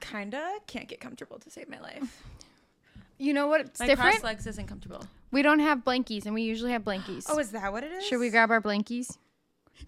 [0.00, 2.22] kinda can't get comfortable to save my life.
[3.22, 3.60] You know what?
[3.60, 4.12] It's My different.
[4.12, 5.04] crossed legs isn't comfortable.
[5.30, 7.26] We don't have blankies, and we usually have blankies.
[7.28, 8.06] Oh, is that what it is?
[8.06, 9.18] Should we grab our blankies?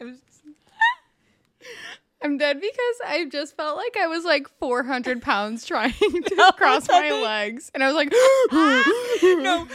[0.00, 0.20] It was-
[2.24, 6.88] I'm dead because I just felt like I was like 400 pounds trying to cross
[6.88, 8.16] my legs, and I was like, no,
[8.52, 9.70] I, don't.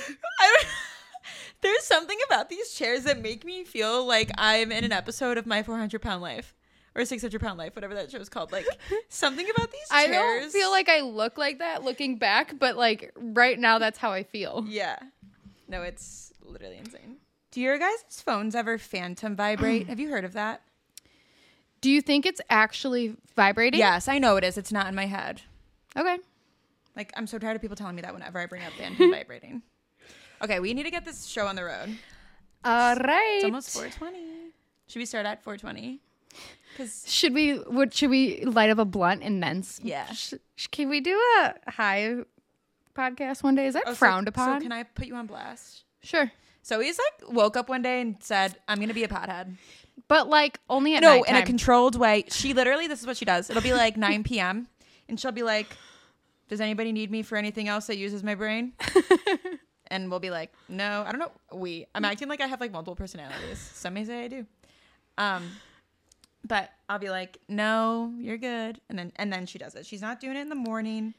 [1.61, 5.45] there's something about these chairs that make me feel like I'm in an episode of
[5.45, 6.53] My 400 Pound Life
[6.97, 8.51] or 600 Pound Life, whatever that show's called.
[8.51, 8.65] Like
[9.09, 10.41] something about these I chairs.
[10.41, 14.11] don't feel like I look like that looking back, but like right now, that's how
[14.11, 14.65] I feel.
[14.67, 14.97] Yeah.
[15.67, 17.17] No, it's literally insane.
[17.51, 19.87] Do your guys' phones ever phantom vibrate?
[19.89, 20.61] Have you heard of that?
[21.79, 23.79] Do you think it's actually vibrating?
[23.79, 24.57] Yes, I know it is.
[24.57, 25.43] It's not in my head.
[25.95, 26.17] Okay.
[26.95, 29.61] Like I'm so tired of people telling me that whenever I bring up phantom vibrating.
[30.41, 31.95] Okay, we need to get this show on the road.
[32.65, 33.35] All right.
[33.35, 34.51] It's almost 420.
[34.87, 36.01] Should we start at 420?
[37.05, 37.59] Should we?
[37.59, 39.63] Would should we light up a blunt and then?
[39.83, 40.05] Yeah.
[40.13, 42.17] Sh- sh- can we do a high
[42.95, 43.67] podcast one day?
[43.67, 44.59] Is that Oh, so- frowned upon?
[44.59, 45.83] So can I put you on blast?
[46.01, 49.55] sure, So he's like woke up one day and said, "I'm gonna be a pothead."
[50.07, 51.35] but like only at No, nighttime.
[51.35, 52.23] in a controlled way.
[52.29, 53.49] She literally, this is what she does.
[53.49, 54.67] It'll be like 9 p.m.
[55.09, 55.67] and she'll be like,
[56.49, 58.73] "Does anybody need me for anything else that uses my brain?"
[59.87, 62.71] and we'll be like, "No, I don't know." We, I'm acting like I have like
[62.71, 63.59] multiple personalities.
[63.59, 64.45] Some may say I do.
[65.17, 65.49] Um,
[66.47, 69.85] but I'll be like, "No, you're good," and then and then she does it.
[69.85, 71.13] She's not doing it in the morning.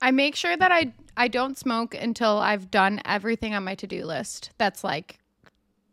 [0.00, 3.86] I make sure that I I don't smoke until I've done everything on my to
[3.86, 4.50] do list.
[4.58, 5.18] That's like,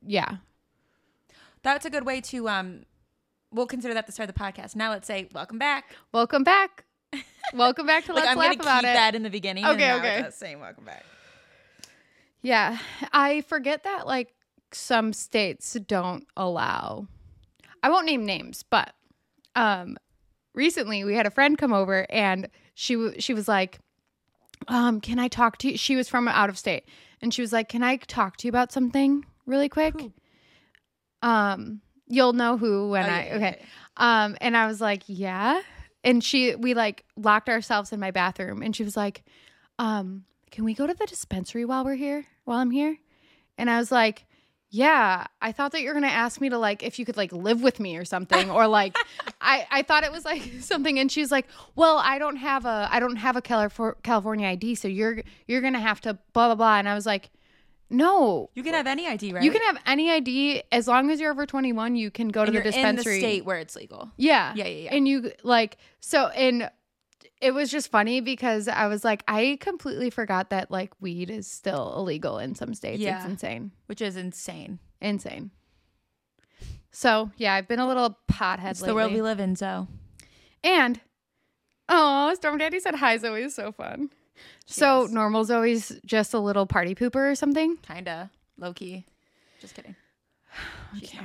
[0.05, 0.37] yeah,
[1.61, 2.85] That's a good way to um.
[3.51, 4.75] We'll consider that the start of the podcast.
[4.75, 6.85] Now let's say, "Welcome back." welcome back,
[7.53, 8.93] welcome back to Like Let's I'm Laugh about keep it.
[8.93, 9.65] that in the beginning.
[9.65, 10.27] Okay, okay.
[10.31, 11.03] saying welcome back.
[12.41, 12.77] Yeah,
[13.11, 14.33] I forget that like
[14.71, 17.07] some states don't allow.
[17.83, 18.93] I won't name names, but
[19.55, 19.97] um
[20.53, 23.79] recently we had a friend come over and she w- she was like
[24.67, 25.77] um can I talk to you?
[25.77, 26.83] She was from out of state
[27.21, 29.95] and she was like, "Can I talk to you about something really quick?"
[31.21, 33.61] Um you'll know who when Oh, I yeah, yeah, okay.
[33.97, 35.61] Um and I was like, "Yeah."
[36.03, 39.23] And she we like locked ourselves in my bathroom and she was like,
[39.79, 42.25] um, can we go to the dispensary while we're here?
[42.45, 42.97] While I'm here?
[43.57, 44.25] And I was like,
[44.71, 47.31] yeah, I thought that you were gonna ask me to like if you could like
[47.33, 48.95] live with me or something, or like
[49.41, 50.99] I I thought it was like something.
[50.99, 54.75] And she's like, well, I don't have a I don't have a Califor- California ID,
[54.75, 56.77] so you're you're gonna have to blah blah blah.
[56.77, 57.31] And I was like,
[57.89, 59.43] no, You can have any ID, right?
[59.43, 61.95] you can have any ID as long as you're over 21.
[61.95, 63.15] You can go to and the you're dispensary.
[63.15, 64.11] in the state where it's legal.
[64.17, 64.53] Yeah.
[64.55, 64.95] Yeah, yeah, yeah.
[64.95, 66.69] And you like so and
[67.41, 71.47] it was just funny because I was like, I completely forgot that like weed is
[71.47, 72.99] still illegal in some states.
[72.99, 73.17] Yeah.
[73.17, 73.71] It's insane.
[73.87, 74.79] which is insane.
[75.01, 75.51] Insane.
[76.91, 78.87] So yeah, I've been a little pothead It's lately.
[78.87, 79.87] the world we live in, so
[80.63, 80.99] And
[81.87, 84.09] oh, Storm Daddy said hi Zoe is so fun.
[84.65, 85.11] So is.
[85.11, 87.77] normal Zoe's just a little party pooper or something.
[87.77, 89.05] kinda low key.
[89.61, 89.95] Just kidding.
[90.93, 91.23] Not.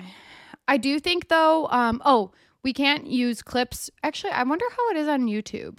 [0.69, 2.33] I do think though, um, oh,
[2.63, 3.91] we can't use clips.
[4.03, 5.79] Actually, I wonder how it is on YouTube.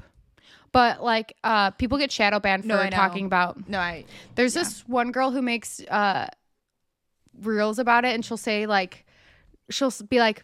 [0.76, 2.98] But like, uh, people get shadow banned for No, I know.
[2.98, 3.70] talking about.
[3.70, 4.04] No, I
[4.36, 6.28] There's this one girl who makes uh,
[7.42, 9.06] reels about it, and she'll say like,
[9.70, 10.44] she'll s- be like,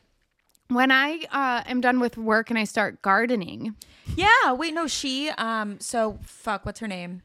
[0.70, 3.76] when I uh, am done with work and I start gardening,
[4.16, 4.54] yeah.
[4.54, 5.82] Wait, no, she um.
[5.82, 6.66] So fuck.
[6.66, 7.24] What's her name?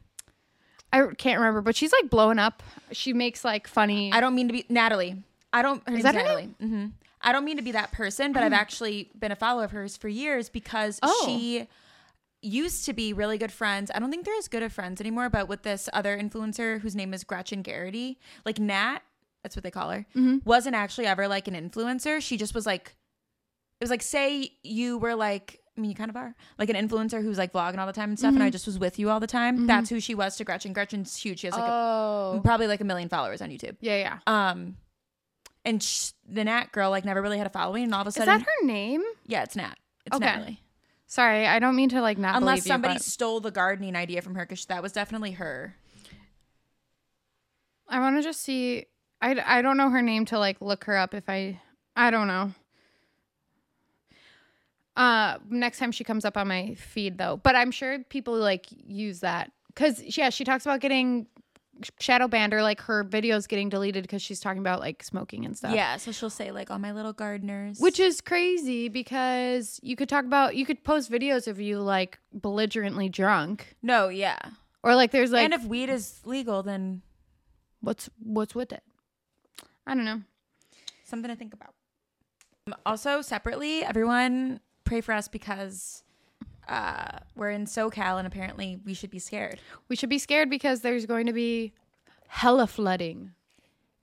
[0.91, 2.61] I can't remember, but she's like blowing up.
[2.91, 4.11] She makes like funny.
[4.11, 5.23] I don't mean to be Natalie.
[5.53, 5.81] I don't.
[5.85, 6.49] Her name's that her Natalie.
[6.59, 6.85] hmm
[7.21, 9.95] I don't mean to be that person, but I've actually been a follower of hers
[9.95, 11.23] for years because Oh.
[11.25, 11.67] she
[12.41, 13.91] used to be really good friends.
[13.93, 16.95] I don't think they're as good of friends anymore, but with this other influencer whose
[16.95, 18.99] name is Gretchen Garrity, like Nat,
[19.43, 20.37] that's what they call her, mm-hmm.
[20.45, 22.21] wasn't actually ever like an influencer.
[22.21, 22.95] She just was like,
[23.79, 26.75] it was like, say you were like, I mean, you kind of are like an
[26.75, 28.47] influencer who's like vlogging all the time and stuff, and mm-hmm.
[28.47, 29.57] I just was with you all the time.
[29.57, 29.67] Mm-hmm.
[29.67, 30.73] That's who she was to Gretchen.
[30.73, 31.39] Gretchen's huge.
[31.39, 33.75] She has like a, oh, probably like a million followers on YouTube.
[33.79, 34.49] yeah, yeah.
[34.49, 34.77] Um,
[35.63, 38.09] and sh- the Nat girl like never really had a following, and all of a
[38.09, 39.03] Is sudden, that her name?
[39.27, 39.75] yeah, it's Nat.
[40.05, 40.25] It's Okay.
[40.25, 40.61] Natalie.
[41.07, 43.95] Sorry, I don't mean to like not Unless believe you, somebody but- stole the gardening
[43.95, 45.75] idea from her, because that was definitely her.
[47.87, 48.85] I want to just see.
[49.21, 51.59] I, I don't know her name to like look her up if I.
[51.95, 52.51] I don't know.
[54.95, 58.65] Uh, next time she comes up on my feed though, but I'm sure people like
[58.69, 61.27] use that because yeah, she talks about getting
[61.99, 65.57] shadow banned or like her videos getting deleted because she's talking about like smoking and
[65.57, 65.73] stuff.
[65.73, 70.09] Yeah, so she'll say like all my little gardeners, Which is crazy because you could
[70.09, 74.37] talk about you could post videos of you like belligerently drunk no, yeah.
[74.83, 77.01] or like there's like and if weed is legal, then
[77.81, 78.83] what's what's with it.
[79.85, 80.21] I don't know.
[81.05, 81.73] something to think about.
[82.67, 86.03] Um, Also, separately, everyone pray for us because
[86.67, 89.59] uh, we're in SoCal and apparently we should be scared.
[89.87, 91.73] We should be scared because there's going to be
[92.27, 93.31] hella flooding.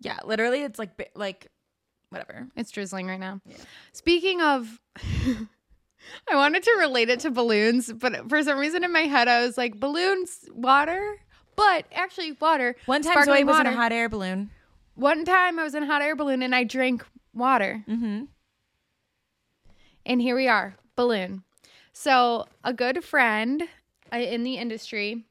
[0.00, 1.50] Yeah, literally, it's like like
[2.10, 2.48] whatever.
[2.56, 3.40] It's drizzling right now.
[3.92, 4.80] Speaking of,
[6.30, 9.44] I wanted to relate it to balloons, but for some reason in my head I
[9.44, 11.18] was like balloons, water,
[11.56, 12.76] but actually water.
[12.86, 14.50] One time Zoe was in a hot air balloon.
[14.94, 17.84] One time I was in a hot air balloon and I drank water.
[17.88, 18.24] Mm-hmm.
[20.06, 21.43] And here we are, balloon.
[21.96, 23.62] So, a good friend
[24.12, 25.24] uh, in the industry.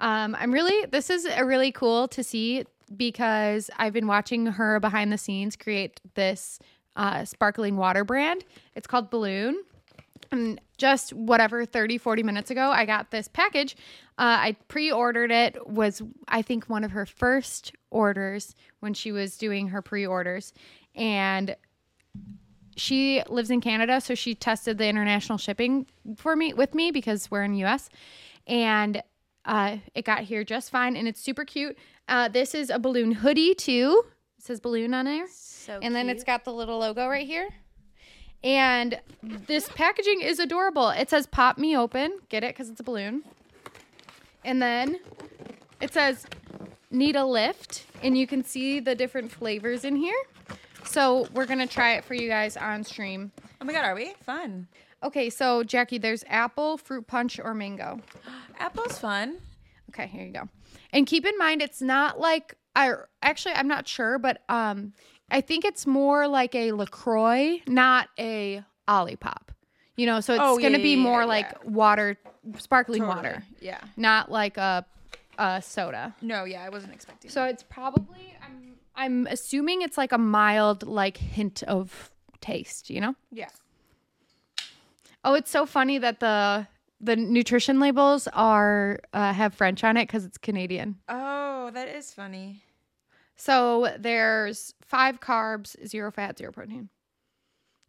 [0.00, 2.64] Um, I'm really, this is really cool to see
[2.94, 6.58] because I've been watching her behind the scenes create this
[6.94, 8.44] uh, sparkling water brand.
[8.76, 9.64] It's called Balloon.
[10.30, 13.76] And just whatever 30 40 minutes ago i got this package
[14.18, 19.36] uh, i pre-ordered it was i think one of her first orders when she was
[19.36, 20.52] doing her pre-orders
[20.96, 21.54] and
[22.76, 25.86] she lives in Canada, so she tested the international shipping
[26.16, 27.88] for me with me because we're in the US,
[28.46, 29.02] and
[29.44, 31.76] uh, it got here just fine, and it's super cute.
[32.08, 34.04] Uh, this is a balloon hoodie too.
[34.38, 37.48] It says balloon on there, So and then it's got the little logo right here.
[38.42, 40.90] And this packaging is adorable.
[40.90, 42.54] It says "Pop me open." Get it?
[42.54, 43.22] Because it's a balloon.
[44.44, 44.98] And then
[45.80, 46.26] it says
[46.90, 50.16] "Need a lift," and you can see the different flavors in here.
[50.86, 53.32] So we're gonna try it for you guys on stream.
[53.60, 54.68] Oh my god, are we fun?
[55.02, 58.00] Okay, so Jackie, there's apple, fruit punch, or mango.
[58.58, 59.36] Apple's fun.
[59.90, 60.48] Okay, here you go.
[60.92, 62.92] And keep in mind, it's not like I
[63.22, 64.92] actually I'm not sure, but um,
[65.30, 69.48] I think it's more like a LaCroix, not a Olipop.
[69.96, 71.26] You know, so it's Oh, yeah, gonna be yeah, more yeah.
[71.26, 72.16] like water,
[72.58, 73.16] sparkling Totally.
[73.16, 73.78] water, Yeah.
[73.96, 74.84] not like a,
[75.38, 76.14] a soda.
[76.20, 77.30] No, yeah, I wasn't expecting.
[77.30, 78.63] So it's probably I'm
[78.96, 82.10] I'm assuming it's like a mild like hint of
[82.40, 82.90] taste.
[82.90, 83.14] You know.
[83.32, 83.48] yeah.
[85.26, 86.66] Oh, it's so funny that the
[87.00, 90.96] the nutrition labels are uh, have French on it because it's Canadian.
[91.08, 92.62] Oh, that is funny.
[93.36, 96.88] So there's five carbs, zero fat, zero protein.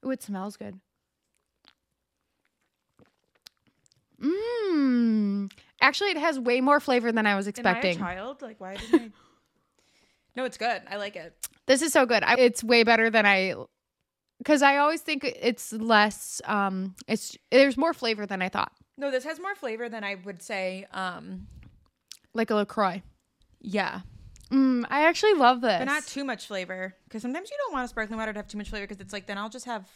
[0.06, 0.80] Ooh, it smells good.
[4.22, 5.52] Mmm.
[5.81, 7.98] Actually, it has way more flavor than I was expecting.
[7.98, 8.42] Am I a child?
[8.42, 9.12] Like, why didn't I?
[10.36, 10.82] No, it's good.
[10.90, 11.34] I like it.
[11.68, 12.24] This is so good.
[12.24, 13.54] I, it's way better than I
[14.40, 18.72] because I always think it's less um it's there's more flavor than I thought.
[18.98, 20.86] No, this has more flavor than I would say.
[20.92, 21.48] Um,
[22.34, 23.02] Like a LaCroix.
[23.62, 24.02] yeah,
[24.52, 25.80] Mm, I actually love this.
[25.80, 26.96] but not too much flavor.
[27.06, 28.86] Because sometimes you don't want a sparkling water to have too much flavor.
[28.88, 29.90] Because it's like then I'll just have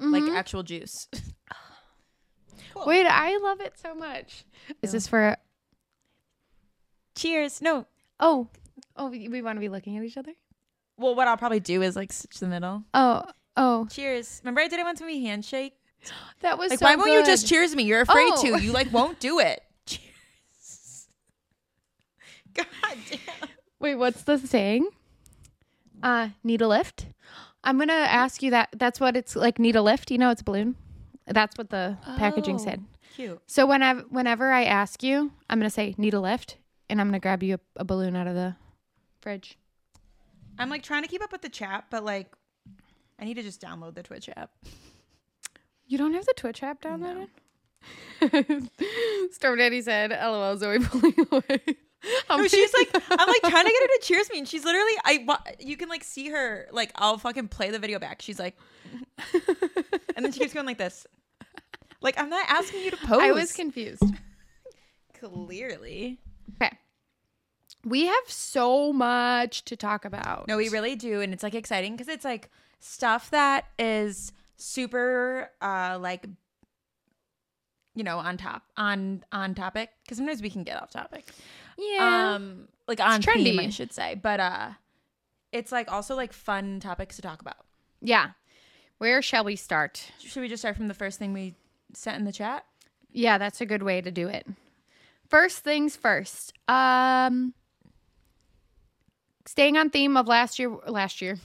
[0.00, 0.12] Mhm.
[0.12, 1.08] like actual juice.
[2.72, 2.86] Cool.
[2.86, 4.44] Wait, I love it so much.
[4.82, 5.36] Is this for
[7.14, 7.62] Cheers.
[7.62, 7.86] No.
[8.18, 8.48] Oh.
[8.96, 10.32] Oh, we, we want to be looking at each other?
[10.96, 12.84] Well, what I'll probably do is like switch the middle.
[12.94, 13.22] Oh.
[13.56, 13.86] Oh.
[13.90, 14.40] Cheers.
[14.44, 15.74] Remember I did it once when we handshake.
[16.40, 17.26] That was Like, so why won't you good.
[17.26, 17.84] just cheers me?
[17.84, 18.42] You're afraid Oh.
[18.42, 18.62] to.
[18.62, 19.62] You like won't do it.
[19.86, 21.06] Cheers.
[22.54, 22.66] God
[23.10, 23.48] damn.
[23.80, 24.88] Wait, what's the saying?
[26.02, 27.06] Uh, need a lift?
[27.62, 28.68] I'm gonna ask you that.
[28.76, 29.58] That's what it's like.
[29.58, 30.10] Need a lift?
[30.10, 30.76] You know, it's a balloon.
[31.26, 32.58] That's what the packaging Oh.
[32.58, 32.84] said.
[33.14, 33.40] Cute.
[33.46, 36.58] So whenever whenever I ask you, I'm gonna say need a lift,
[36.90, 38.56] and I'm gonna grab you a, a balloon out of the
[39.24, 39.58] fridge.
[40.58, 42.32] I'm like trying to keep up with the chat, but like
[43.18, 44.50] I need to just download the Twitch app.
[45.86, 47.28] You don't have the Twitch app downloaded?
[49.32, 51.60] Storm Daddy said, "LOL, Zoe pulling away."
[52.28, 54.92] No, she's like, I'm like trying to get her to cheers me, and she's literally,
[55.06, 58.20] I, you can like see her, like I'll fucking play the video back.
[58.20, 58.58] She's like,
[60.14, 61.06] and then she keeps going like this.
[62.02, 63.22] Like I'm not asking you to pose.
[63.22, 64.04] I was confused.
[65.18, 66.18] clearly.
[67.84, 70.48] We have so much to talk about.
[70.48, 72.50] No, we really do, and it's like exciting because it's like
[72.80, 76.26] stuff that is super, uh, like,
[77.94, 79.90] you know, on top, on on topic.
[80.04, 81.26] Because sometimes we can get off topic.
[81.78, 82.34] Yeah.
[82.36, 84.14] Um, like on It's theme, I should say.
[84.14, 84.70] But uh,
[85.52, 87.66] it's like also like fun topics to talk about.
[88.00, 88.30] yeah.
[88.98, 90.12] Where shall we start?
[90.20, 91.56] Should we just start from the first thing we
[91.92, 92.64] sent in the chat?
[93.12, 94.46] Yeah, that's a good way to do it.
[95.28, 96.52] First things first.
[96.68, 97.54] Um
[99.46, 101.38] staying on theme of last year last year.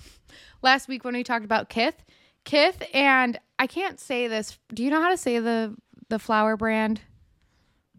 [0.62, 2.04] Last week when we talked about Kith.
[2.44, 4.58] Kith and I can't say this.
[4.74, 5.76] Do you know how to say the
[6.10, 7.02] the flower brand?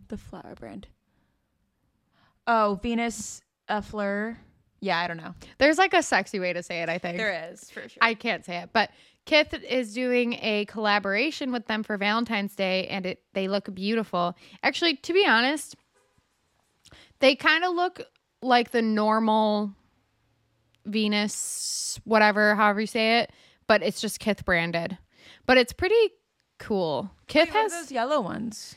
[0.09, 0.87] The flower brand.
[2.47, 4.39] Oh, Venus et Fleur.
[4.81, 5.35] Yeah, I don't know.
[5.59, 7.19] There's like a sexy way to say it, I think.
[7.19, 7.99] There is for sure.
[8.01, 8.91] I can't say it, but
[9.27, 14.37] Kith is doing a collaboration with them for Valentine's Day, and it they look beautiful.
[14.63, 15.77] Actually, to be honest,
[17.21, 18.01] they kind of look
[18.43, 19.75] like the normal
[20.87, 23.33] Venus, whatever, however you say it,
[23.67, 24.97] but it's just Kith branded.
[25.47, 26.11] But it's pretty
[26.59, 27.11] cool.
[27.27, 28.77] Kith Wait, has those yellow ones?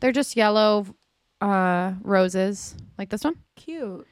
[0.00, 0.86] they're just yellow
[1.40, 3.36] uh roses like this one.
[3.56, 4.06] Cute.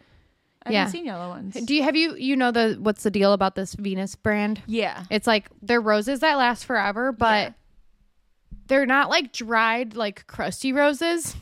[0.65, 0.79] I Yeah.
[0.81, 1.55] haven't seen yellow ones.
[1.55, 4.63] Do you have you you know the what's the deal about this Venus brand?
[4.67, 5.05] yeah.
[5.11, 7.53] It's like they're roses that last forever, but Yeah.
[8.69, 11.37] they're not like dried like crusty roses.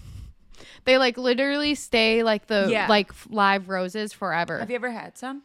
[0.85, 2.87] They like literally stay like the Yeah.
[2.89, 4.59] like live roses forever.
[4.59, 5.43] Have you ever had some?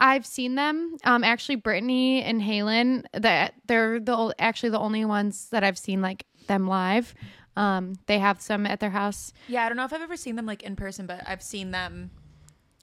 [0.00, 0.96] I've seen them.
[1.04, 6.00] Um, actually, Brittany and Halen, that they're the actually the only ones that I've seen
[6.02, 7.14] like them live.
[7.56, 9.32] Um, they have some at their house.
[9.48, 11.72] Yeah, I don't know if I've ever seen them like in person, but I've seen
[11.72, 12.10] them.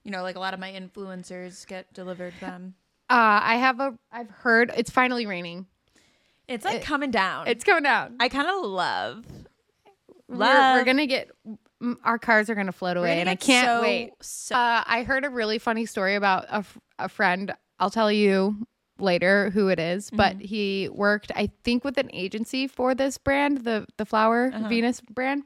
[0.04, 2.76] You know, like a lot of my influencers get delivered them.
[3.10, 3.98] Uh, I have a.
[4.12, 5.68] I've heard it's finally raining.
[6.48, 7.48] It's like coming down.
[7.48, 8.18] It's coming down.
[8.20, 9.26] I kind of love.
[10.28, 10.78] We're, Love.
[10.78, 11.30] we're gonna get
[12.04, 14.12] our cars are gonna float away, and I can't so- wait.
[14.22, 17.54] so- Uh, I heard a really funny story about a, f- a friend.
[17.80, 18.66] I'll tell you
[18.98, 20.16] later who it is, Mm-hmm.
[20.18, 24.68] but he worked, I think, with an agency for this brand, the the flower Uh-huh.
[24.70, 25.44] Venus brand,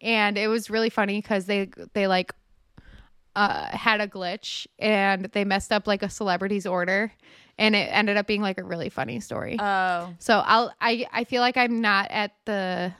[0.00, 2.32] and it was really funny because they they like
[3.34, 7.12] uh, had a glitch and they messed up like a celebrity's order,
[7.58, 9.56] and it ended up being like a really funny story.
[9.60, 12.94] Oh, so I'll I I feel like I'm not at the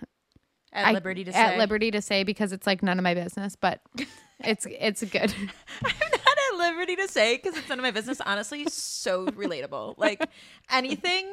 [0.76, 1.58] at I- liberty to at say.
[1.58, 3.80] liberty to say because it's like none of my business, but
[4.40, 5.34] it's it's good.
[5.84, 8.20] I'm not at liberty to say because it's none of my business.
[8.24, 9.94] Honestly, so relatable.
[9.98, 10.24] Like
[10.70, 11.26] anything,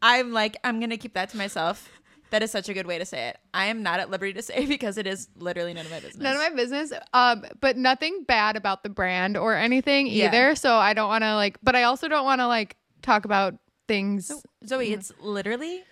[0.00, 1.88] I'm like I'm gonna keep that to myself.
[2.30, 3.38] That is such a good way to say it.
[3.52, 6.16] I am not at liberty to say because it is literally none of my business.
[6.22, 6.92] None of my business.
[7.12, 10.26] Um, but nothing bad about the brand or anything Yeah.
[10.28, 10.54] either.
[10.54, 13.56] So I don't want to like, but I also don't want to like talk about
[13.86, 14.32] things.
[14.66, 15.82] Zoe, it's literally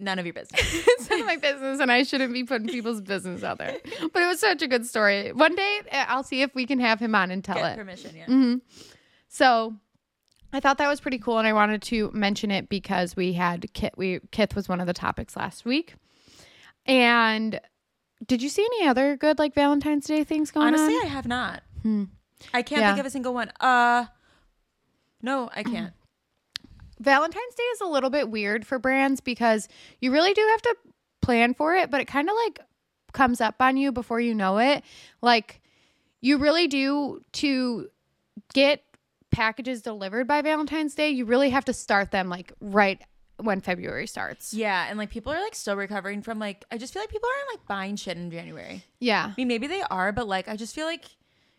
[0.00, 0.60] none of your business.
[0.64, 3.76] it's none of my business, and I shouldn't be putting people's business out there.
[4.12, 5.32] But it was such a good story.
[5.32, 7.76] One day uh, I'll see if we can have him on and tell Get it.
[7.78, 8.26] permission, yeah.
[8.26, 8.56] Mm-hmm.
[9.28, 9.74] So
[10.52, 13.72] I thought that was pretty cool, and I wanted to mention it because we had
[13.74, 13.94] Kit.
[13.96, 15.94] We Kith was one of the topics last week,
[16.86, 17.60] and
[18.26, 20.92] did you see any other good like Valentine's Day things going Honestly, on?
[20.92, 21.62] Honestly, I have not.
[21.82, 22.04] Hmm.
[22.54, 22.88] I can't Yeah.
[22.90, 23.50] think of a single one.
[23.60, 24.06] Uh,
[25.22, 25.92] no, I can't.
[27.00, 29.68] Valentine's Day is a little bit weird for brands because
[30.00, 30.76] you really do have to
[31.20, 32.60] plan for it, but it kind of like
[33.12, 34.82] comes up on you before you know it.
[35.22, 35.60] Like
[36.20, 37.88] you really do to
[38.54, 38.82] get
[39.30, 43.00] packages delivered by Valentine's Day, you really have to start them like right
[43.40, 44.52] when February starts.
[44.52, 47.28] Yeah, and like people are like still recovering from like I just feel like people
[47.28, 48.84] aren't like buying shit in January.
[48.98, 49.26] Yeah.
[49.26, 51.04] I mean, maybe they are, but like I just feel like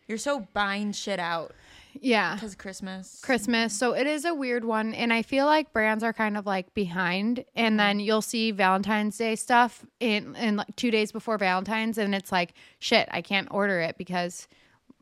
[0.06, 1.52] you're so buying shit out
[1.94, 2.34] Yeah.
[2.34, 3.20] because Christmas.
[3.22, 3.74] Christmas.
[3.76, 4.94] So it is a weird one.
[4.94, 7.44] And I feel like brands are kind of like behind.
[7.54, 11.98] And then you'll see Valentine's Day stuff in, in like two days before Valentine's.
[11.98, 14.48] And it's like, shit, I can't order it because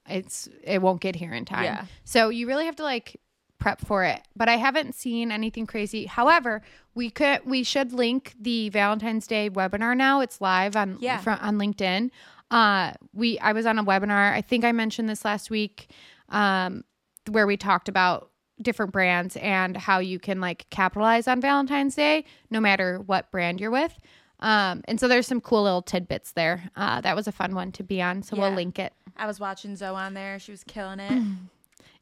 [0.09, 1.64] it's, it won't get here in time.
[1.64, 1.85] Yeah.
[2.04, 3.21] So you really have to like
[3.59, 4.21] prep for it.
[4.37, 6.07] But I haven't seen anything crazy.
[6.07, 6.62] However,
[6.95, 10.21] we could, we should link the Valentine's Day webinar now.
[10.21, 11.21] It's live on, Yeah.
[11.26, 12.11] on LinkedIn.
[12.50, 14.33] Uh, we, I was on a webinar.
[14.33, 15.90] I think I mentioned this last week.
[16.29, 16.85] Um,
[17.31, 18.31] where we talked about
[18.61, 23.61] different brands and how you can like capitalize on Valentine's Day no matter what brand
[23.61, 23.97] you're with.
[24.41, 26.71] Um, and so there's some cool little tidbits there.
[26.77, 28.23] Uh, that was a fun one to be on.
[28.23, 28.43] So Yeah.
[28.43, 28.93] we'll link it.
[29.17, 30.39] I was watching Zoe on there.
[30.39, 31.23] She was killing it.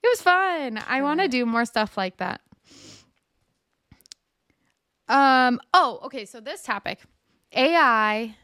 [0.03, 0.79] It was fun.
[0.87, 2.41] I want to do more stuff like that.
[5.09, 6.25] Um, oh, okay.
[6.25, 7.01] So this topic,
[7.53, 8.37] AI,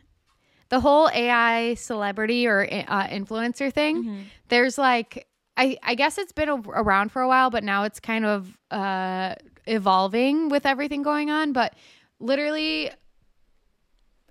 [0.71, 4.27] the whole AI celebrity or uh, influencer thing.
[4.49, 5.29] There's like,
[5.63, 8.59] I I guess it's been a- around for a while, but now it's kind of
[8.71, 9.35] uh
[9.67, 11.53] evolving with everything going on.
[11.53, 11.75] But
[12.19, 12.91] literally,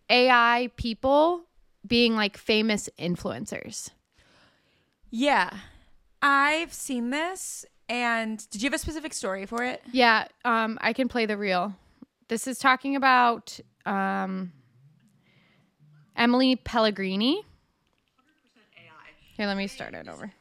[0.09, 1.43] AI people
[1.87, 3.89] being like famous influencers.
[5.09, 5.49] yeah,
[6.21, 7.65] I've seen this.
[7.89, 9.81] And did you have a specific story for it?
[9.91, 11.75] Yeah, um, I can play the reel.
[12.29, 14.53] This is talking about um,
[16.15, 17.43] Emily Pellegrini.
[19.35, 20.31] Here, let me start it over.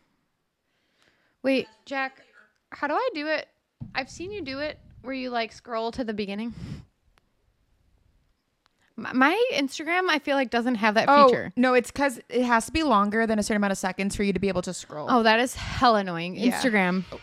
[1.43, 2.23] Wait, Jack,
[2.71, 3.49] how do I do it?
[3.95, 6.55] I've seen you do it where you like scroll to the beginning.
[8.97, 11.47] My Instagram, I feel like, doesn't have that oh, feature.
[11.49, 14.15] Oh, no, it's because it has to be longer than a certain amount of seconds
[14.15, 15.07] for you to be able to scroll.
[15.11, 16.37] Oh, that is hell annoying.
[16.37, 16.51] Yeah.
[16.51, 17.05] Instagram.
[17.11, 17.19] Oh,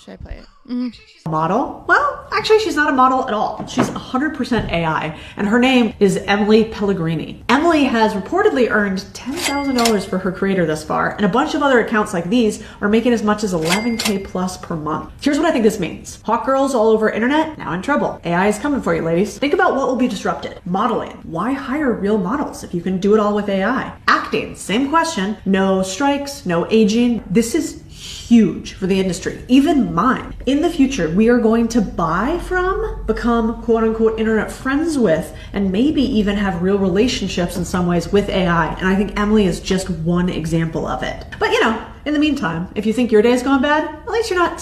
[0.00, 0.46] Should I play it?
[0.66, 1.30] Mm-hmm.
[1.30, 1.84] model?
[1.86, 3.66] Well, actually, she's not a model at all.
[3.66, 7.44] She's 100% AI, and her name is Emily Pellegrini.
[7.50, 11.80] Emily has reportedly earned $10,000 for her creator thus far, and a bunch of other
[11.80, 15.12] accounts like these are making as much as 11k plus per month.
[15.20, 16.22] Here's what I think this means.
[16.22, 18.20] Hot girls all over internet now in trouble.
[18.24, 19.38] AI is coming for you, ladies.
[19.38, 20.60] Think about what will be disrupted.
[20.64, 21.18] Modeling.
[21.24, 23.94] Why hire real models if you can do it all with AI?
[24.08, 24.54] Acting.
[24.54, 25.36] Same question.
[25.44, 27.22] No strikes, no aging.
[27.28, 27.82] This is
[28.30, 30.32] huge for the industry, even mine.
[30.46, 35.36] In the future, we are going to buy from, become quote unquote internet friends with,
[35.52, 38.72] and maybe even have real relationships in some ways with AI.
[38.74, 41.26] And I think Emily is just one example of it.
[41.40, 44.30] But you know, in the meantime, if you think your day's gone bad, at least
[44.30, 44.60] you're not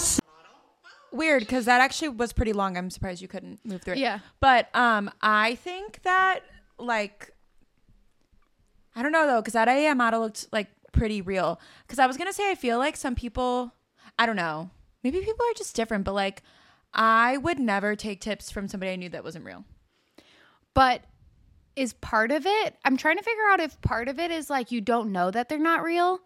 [1.11, 2.75] Weird, because that actually was pretty long.
[2.77, 3.99] I'm surprised you couldn't move through it.
[3.99, 4.19] Yeah.
[4.39, 6.39] But um, I think that
[6.79, 7.31] like,
[8.95, 11.59] I don't know though, because that AI model looked like pretty real.
[11.85, 13.73] Because I was gonna say I feel like some people,
[14.17, 14.69] I don't know,
[15.03, 16.43] maybe people are just different, but like,
[16.93, 19.63] I would never take tips from somebody I knew that wasn't real.
[20.73, 21.03] But
[21.75, 22.75] is part of it?
[22.83, 25.49] I'm trying to figure out if part of it is like you don't know that
[25.49, 26.19] they're not real,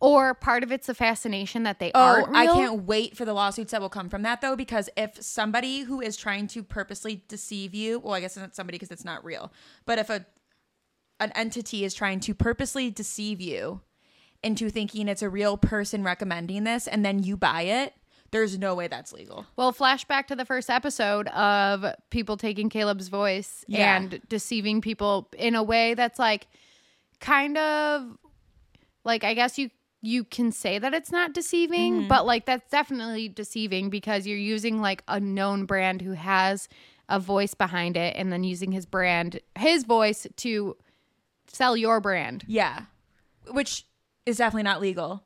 [0.00, 2.28] or part of it's the fascination that they Oh.
[2.34, 5.80] I can't wait for the lawsuits that will come from that though, because if somebody
[5.82, 9.04] who is trying to purposely deceive you, well, I guess it's not somebody because it's
[9.04, 9.52] not real,
[9.86, 10.26] but if a
[11.20, 13.80] an entity is trying to purposely deceive you
[14.42, 17.94] into thinking it's a real person recommending this, and then you buy it,
[18.30, 19.46] there's no way that's legal.
[19.56, 23.96] Well, flashback to the first episode of people taking Caleb's voice Yeah.
[23.96, 26.46] and deceiving people in a way that's like
[27.20, 28.16] kind of
[29.04, 29.70] like I guess you
[30.04, 32.08] you can say that it's not deceiving, Mm-hmm.
[32.08, 36.68] but like that's definitely deceiving because you're using like a known brand who has
[37.08, 40.76] a voice behind it and then using his brand, his voice to
[41.46, 42.44] sell your brand.
[42.48, 42.84] Yeah,
[43.50, 43.84] which
[44.26, 45.22] is definitely not legal.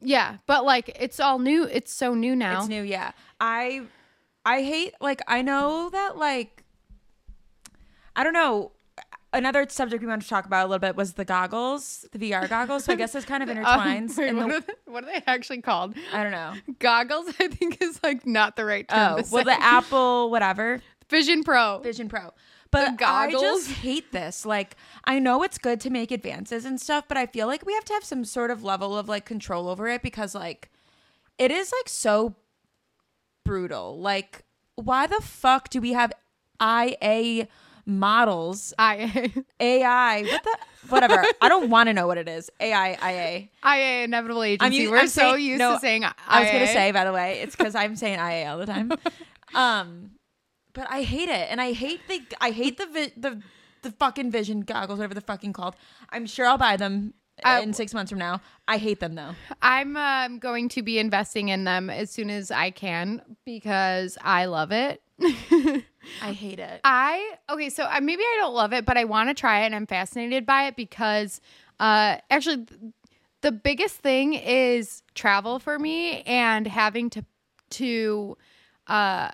[0.00, 1.64] Yeah, but like it's all new.
[1.64, 2.60] It's so new now.
[2.60, 3.12] It's new, yeah.
[3.40, 3.82] I
[4.44, 6.62] I hate like I know that like
[8.14, 8.72] I don't know.
[9.32, 12.48] Another subject we wanted to talk about a little bit was the goggles, the VR
[12.48, 12.84] goggles.
[12.84, 14.16] So I guess it's kind of Um, intertwines.
[14.16, 15.94] wait, in what, the- are they, what are they actually called?
[16.12, 16.54] I don't know.
[16.78, 18.98] Goggles, I think, is like not the right term.
[19.12, 19.44] Oh, well, say.
[19.44, 21.80] the Apple whatever Vision Pro.
[21.80, 22.30] Vision Pro.
[22.76, 24.44] But I just hate this.
[24.44, 27.72] Like, I know it's good to make advances and stuff, but I feel like we
[27.74, 30.70] have to have some sort of level of like control over it because like
[31.38, 32.34] it is like so
[33.44, 33.98] brutal.
[33.98, 36.12] Like, why the fuck do we have
[36.62, 37.48] IA
[37.86, 39.30] models, IA,
[39.60, 40.56] AI, what the
[40.88, 41.24] whatever?
[41.40, 42.50] I don't want to know what it is.
[42.60, 43.48] AI, IA.
[43.64, 44.76] IA, inevitable agency.
[44.82, 46.04] u- We're I'm so saying- used no, to saying.
[46.04, 48.92] I was gonna say, by the way, it's because I'm saying IA all the time.
[49.54, 50.10] Um,
[50.76, 53.42] but I hate it, and I hate the I hate the vi- the
[53.82, 55.74] the fucking vision goggles, whatever they're fucking called.
[56.10, 58.40] I'm sure I'll buy them I- in six months from now.
[58.68, 59.34] I hate them though.
[59.62, 64.44] I'm um, going to be investing in them as soon as I can because I
[64.44, 65.02] love it.
[66.22, 66.80] I hate it.
[66.84, 69.66] I okay, so I, maybe I don't love it, but I want to try it,
[69.66, 71.40] and I'm fascinated by it because
[71.80, 72.80] uh, actually, th-
[73.40, 77.24] the biggest thing is travel for me and having to
[77.70, 78.36] to
[78.88, 79.30] uh,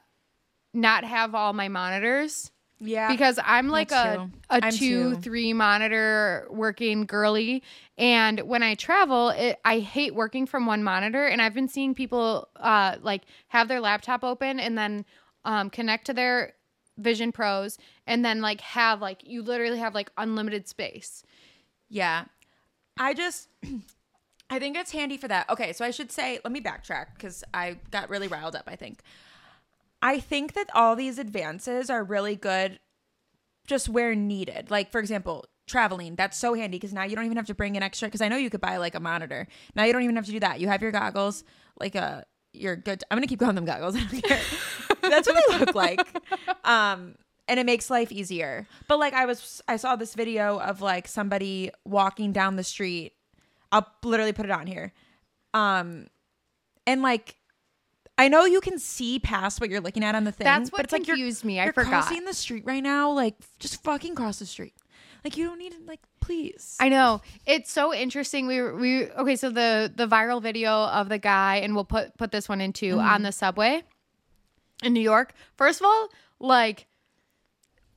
[0.74, 5.20] not have all my monitors Yeah, because I'm like a a I'm two too.
[5.20, 7.62] three monitor working girly,
[7.98, 11.26] and when I travel, it, I hate working from one monitor.
[11.26, 15.04] And I've been seeing people uh, like have their laptop open and then
[15.44, 16.54] um, connect to their
[16.98, 21.22] Vision Pros, and then like have like you literally have like unlimited space.
[21.88, 22.24] Yeah.
[22.98, 23.48] I just
[24.50, 25.48] I think it's handy for that.
[25.48, 28.76] Okay, so I should say let me backtrack cuz I got really riled up, I
[28.76, 29.02] think.
[30.02, 32.80] I think that all these advances are really good
[33.66, 34.70] just where needed.
[34.70, 37.76] Like for example, traveling, that's so handy cuz now you don't even have to bring
[37.76, 39.46] an extra cuz I know you could buy like a monitor.
[39.76, 40.60] Now you don't even have to do that.
[40.60, 41.44] You have your goggles
[41.78, 43.02] like a you're good.
[43.10, 43.96] I'm going to keep calling them goggles.
[43.96, 44.40] I don't care.
[45.00, 46.00] that's what they look like.
[46.64, 47.14] Um
[47.48, 48.66] and it makes life easier.
[48.88, 53.12] But like I was I saw this video of like somebody walking down the street.
[53.70, 54.92] I'll literally put it on here.
[55.54, 56.08] Um
[56.86, 57.36] and like
[58.18, 60.44] I know you can see past what you're looking at on the thing.
[60.44, 61.59] That's what but it's like you're, confused me.
[61.59, 61.90] I you're forgot.
[61.90, 63.11] crossing the street right now.
[63.11, 64.75] Like just fucking cross the street.
[65.25, 66.77] Like you don't need to like please.
[66.81, 68.46] I know it's so interesting.
[68.46, 69.37] We were- we okay.
[69.37, 72.96] So the the viral video of the guy, and we'll put put this one into
[72.96, 73.07] mm-hmm.
[73.07, 73.83] on the subway
[74.83, 75.33] in New York.
[75.57, 76.87] First of all, like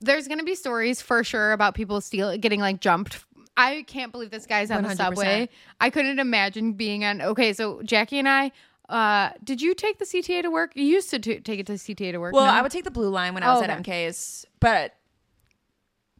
[0.00, 3.24] there's gonna be stories for sure about people steal getting like jumped.
[3.56, 4.96] I can't believe this guy's on the 100%.
[4.96, 5.48] subway.
[5.80, 7.22] I couldn't imagine being on.
[7.22, 8.52] Okay, so Jackie and I.
[8.88, 10.72] Uh, did you take the CTA to work?
[10.74, 12.32] You used to t- take it to CTA to work.
[12.34, 12.52] well, no?
[12.52, 14.06] I would take the blue line when I was Oh, at okay.
[14.08, 14.94] MK's, but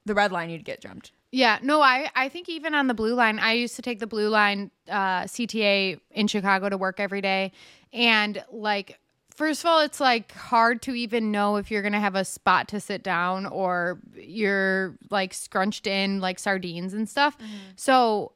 [0.04, 1.12] the red line you'd get jumped.
[1.32, 4.06] Yeah, no, I I think even on the blue line, I used to take the
[4.06, 7.52] blue line uh, CTA in Chicago to work every day,
[7.92, 8.98] and like
[9.34, 12.68] first of all, it's like hard to even know if you're gonna have a spot
[12.68, 17.36] to sit down or you're like scrunched in like sardines and stuff.
[17.74, 18.32] So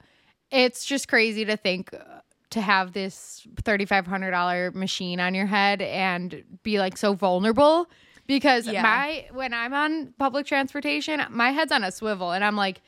[0.51, 5.35] it's just crazy to think uh, to have this thirty five hundred dollar machine on
[5.35, 7.89] your head and be like so vulnerable
[8.27, 8.83] because Yeah.
[8.83, 12.81] my when I'm on public transportation, my head's on a swivel and I'm like,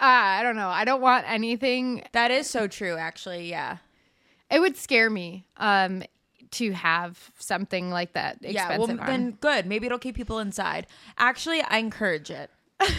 [0.00, 2.02] ah, I don't know, I don't want anything.
[2.12, 3.48] That is so true, actually.
[3.50, 3.78] Yeah.
[4.50, 6.02] it would scare me um
[6.52, 8.96] to have something like that expensive Yeah, well, on.
[9.06, 9.66] then good.
[9.66, 10.86] Maybe it'll keep people inside.
[11.16, 12.50] Actually, I encourage it.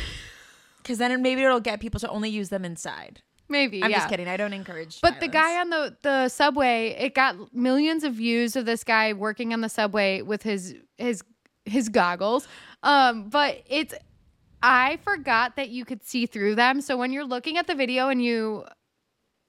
[0.78, 3.22] Because then maybe it'll get people to only use them inside.
[3.52, 3.98] Maybe I'm yeah.
[3.98, 4.28] just kidding.
[4.28, 5.02] I don't encourage.
[5.02, 9.14] But the guy on the the subway, it got millions of views of this guy
[9.14, 11.24] working on the subway with his his
[11.66, 12.48] his goggles.
[12.84, 13.94] Um, but it's
[14.64, 16.82] I forgot that you could see through them.
[16.82, 18.66] So when you're looking at the video and you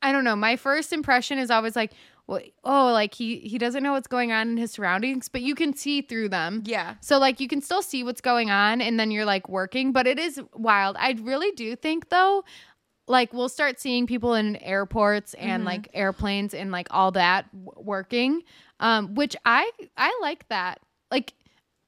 [0.03, 1.93] I don't know, my first impression is always like,
[2.27, 5.55] well, oh, like he he doesn't know what's going on in his surroundings, but you
[5.55, 6.63] can see through them.
[6.65, 6.95] Yeah.
[7.01, 10.07] So like you can still see what's going on and then you're like working, but
[10.07, 10.97] it is wild.
[10.99, 12.45] I really do think though
[13.07, 17.73] like we'll start seeing people in airports and like airplanes and like all that w-
[17.77, 18.43] working
[18.81, 20.81] um which I I like that.
[21.11, 21.35] Like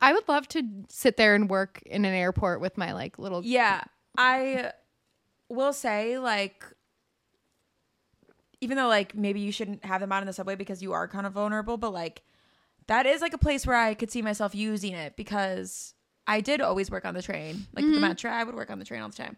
[0.01, 3.43] I would love to sit there and work in an airport with my like little
[3.45, 3.83] Yeah,
[4.19, 4.73] I
[5.49, 6.65] will say like
[8.61, 11.07] even though like maybe you shouldn't have them out in the subway because you are
[11.07, 12.23] kind of vulnerable, but like
[12.87, 15.95] that is like a place where I could see myself using it because
[16.27, 17.67] I did always work on the train.
[17.75, 19.37] Like the metro, I would work on the train all the time.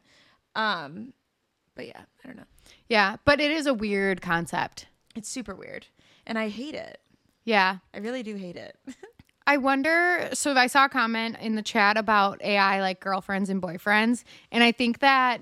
[0.54, 1.12] Um
[1.76, 2.42] but yeah, I don't know.
[2.88, 4.86] Yeah, but it is a weird concept.
[5.14, 5.86] It's super weird.
[6.26, 6.98] And I hate it.
[7.44, 7.78] Yeah.
[7.94, 8.76] I really do hate it.
[9.46, 10.30] I wonder.
[10.32, 14.64] So I saw a comment in the chat about AI, like girlfriends and boyfriends, and
[14.64, 15.40] I think that,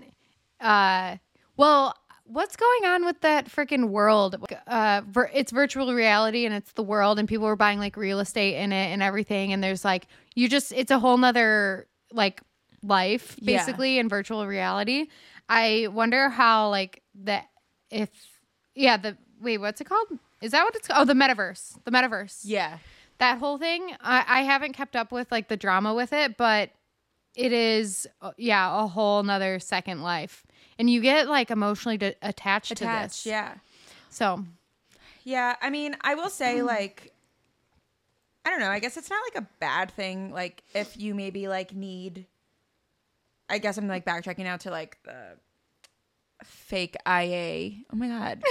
[0.61, 1.16] uh,
[1.57, 1.94] well,
[2.25, 4.37] what's going on with that freaking world?
[4.66, 8.20] Uh, vir- it's virtual reality and it's the world, and people are buying like real
[8.20, 12.42] estate in it and everything, and there's like you just it's a whole nother like
[12.83, 13.57] life Yeah.
[13.59, 15.07] basically in virtual reality.
[15.48, 17.40] I wonder how like the
[17.90, 18.11] if
[18.74, 20.09] yeah the wait what's it called?
[20.40, 21.02] Is that what it's called?
[21.02, 21.83] Oh, the metaverse.
[21.85, 22.78] The metaverse yeah.
[23.18, 26.70] that whole thing I, I haven't kept up with like the drama with it but
[27.35, 30.44] it is uh, yeah a whole nother second life
[30.78, 33.54] and you get like emotionally de- attached, to Attached, this yeah.
[34.11, 34.44] so
[35.24, 37.12] Yeah, I mean, I will say like
[38.44, 41.48] I don't know, I guess it's not like a bad thing like if you maybe
[41.48, 42.26] like need
[43.48, 45.37] I guess I'm like backtracking now to like the
[46.42, 47.83] fake IA.
[47.92, 48.42] Oh my god.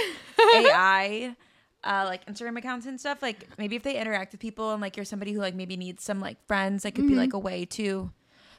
[0.54, 1.36] AI
[1.84, 4.96] uh like Instagram accounts and stuff like maybe if they interact with people and like
[4.96, 7.66] you're somebody who like maybe needs some like friends that could be like a way
[7.66, 8.10] to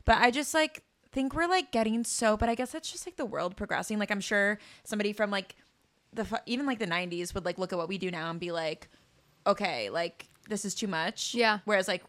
[0.05, 3.15] but I just like think we're like getting so but I guess that's just like
[3.15, 5.55] the world progressing like I'm sure somebody from like
[6.13, 8.51] the even like the 90s would like look at what we do now and be
[8.51, 8.89] like
[9.47, 11.59] okay like this is too much Yeah.
[11.65, 12.03] whereas like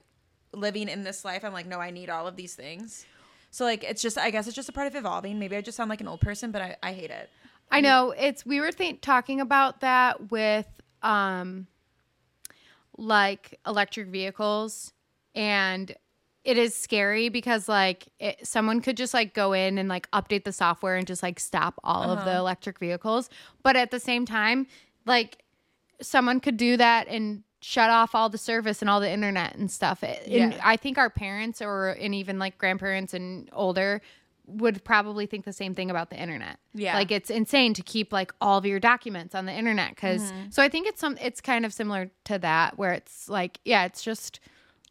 [0.53, 3.05] living in this life i'm like no i need all of these things
[3.51, 5.39] so like it's just i guess it's just a part of evolving.
[5.39, 7.31] Maybe i just sound like an old person but i, I hate it.
[7.71, 8.15] I know.
[8.17, 10.67] It's we were think, talking about that with
[11.03, 11.67] um
[12.97, 14.93] like electric vehicles
[15.35, 15.95] and
[16.45, 20.45] it is scary because like it, someone could just like go in and like update
[20.45, 23.29] the software and just like stop all of the electric vehicles.
[23.63, 24.67] But at the same time
[25.05, 25.43] like
[26.01, 29.71] someone could do that and shut off all the service and all the internet and
[29.71, 34.01] stuff It- and i think our parents or and even like grandparents and older
[34.49, 36.95] would probably think the same thing about the internet Yeah.
[36.95, 40.51] like it's insane to keep like all of your documents on the internet because Mm-hmm.
[40.51, 43.85] so i think it's some it's kind of similar to that where it's like yeah
[43.87, 44.38] it's just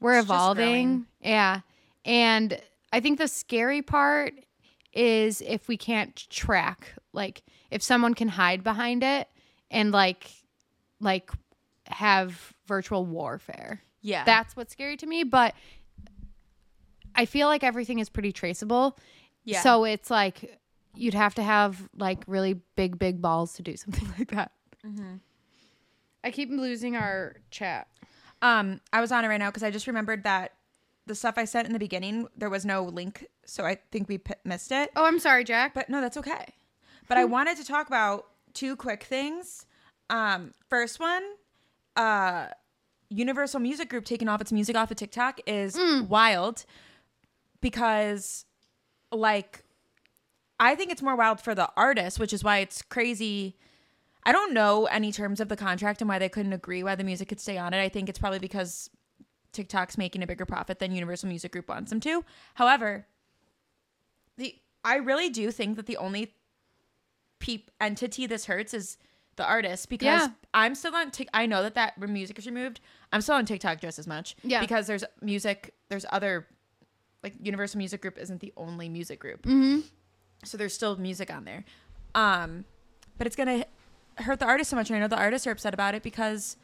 [0.01, 1.05] we're It's evolving growing.
[1.21, 1.61] yeah
[2.03, 2.59] and
[2.91, 4.33] i think the scary part
[4.91, 9.29] is if we can't track like if someone can hide behind it
[9.71, 10.31] and like
[10.99, 11.29] like
[11.87, 15.53] have virtual warfare yeah that's what's scary to me but
[17.15, 18.97] i feel like everything is pretty traceable
[19.43, 19.61] Yeah.
[19.61, 20.59] so it's like
[20.95, 24.51] you'd have to have like really big big balls to do something like that
[24.85, 25.15] Mm-hmm.
[26.23, 27.87] i keep losing our chat
[28.43, 30.53] um i was on it right now because i just remembered that
[31.07, 34.19] the stuff i sent in the beginning there was no link so i think we
[34.19, 36.45] p- missed it oh i'm sorry jack But no, that's okay.
[37.07, 39.65] But I wanted to talk about two quick things.
[40.09, 41.21] Um, first one,
[41.95, 42.47] uh,
[43.09, 45.77] Universal Music Group taking off its music off of TikTok is
[46.07, 46.65] wild
[47.61, 48.45] because,
[49.11, 49.63] like,
[50.59, 53.57] I think it's more wild for the artist, which is why it's crazy.
[54.25, 57.03] I don't know any terms of the contract and why they couldn't agree why the
[57.03, 57.81] music could stay on it.
[57.81, 58.89] I think it's probably because
[59.51, 62.23] TikTok's making a bigger profit than Universal Music Group wants them to.
[62.55, 63.07] However,
[64.37, 66.33] the I really do think that the only
[67.39, 68.97] peep entity this hurts is
[69.37, 70.27] the artist because Yeah.
[70.53, 71.27] I'm still on Tik.
[71.33, 72.79] I know that that music is removed.
[73.11, 74.35] I'm still on TikTok just as much.
[74.43, 74.61] Yeah.
[74.61, 75.73] Because there's music.
[75.89, 76.47] There's other
[77.23, 79.43] like Universal Music Group isn't the only music group.
[79.43, 79.79] mm-hmm.
[80.43, 81.65] So there's still music on there.
[82.13, 82.65] Um,
[83.17, 83.65] but it's gonna
[84.17, 84.89] hurt the artist so much.
[84.89, 86.55] And I know the artists are upset about it because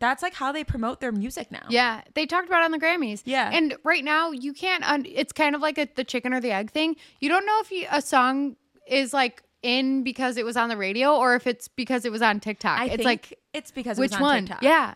[0.00, 1.66] that's like how they promote their music now.
[1.70, 3.50] yeah they talked about it on the grammys Yeah.
[3.52, 6.52] and right now you can't un- it's kind of like a, the chicken or the
[6.52, 8.54] egg thing you don't know if you, a song
[8.86, 12.22] is like in because it was on the radio or if it's because it was
[12.22, 12.78] on TikTok.
[12.80, 14.42] I it's like it's because it which was on one?
[14.46, 14.62] TikTok.
[14.62, 14.94] Yeah.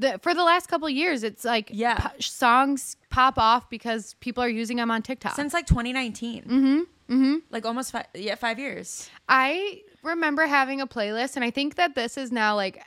[0.00, 1.96] The, for the last couple years, it's like Yeah.
[1.98, 5.34] po- songs pop off because people are using them on TikTok.
[5.34, 6.42] since like 2019.
[6.44, 6.78] mm-hmm.
[7.12, 7.36] Mm-hmm.
[7.50, 9.08] Like almost five, yeah, five years.
[9.28, 12.82] I remember having a playlist, and I think that this is now like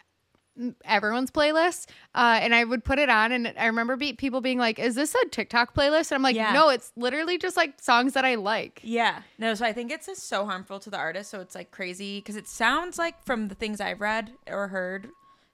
[0.85, 1.87] everyone's playlist.
[2.13, 4.95] Uh, and I would put it on, and I remember be- people being like, "Is
[4.95, 6.53] this a TikTok playlist?" And I'm like, Yeah.
[6.53, 9.21] "No, it's literally just like songs that I like." Yeah.
[9.37, 11.29] No, so I think it's just so harmful to the artist.
[11.29, 15.09] So it's like crazy because it sounds like from the things I've read or heard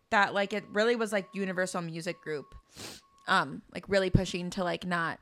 [0.10, 2.55] that like it really was like Universal Music Group,
[3.27, 5.19] um, like really pushing to like not.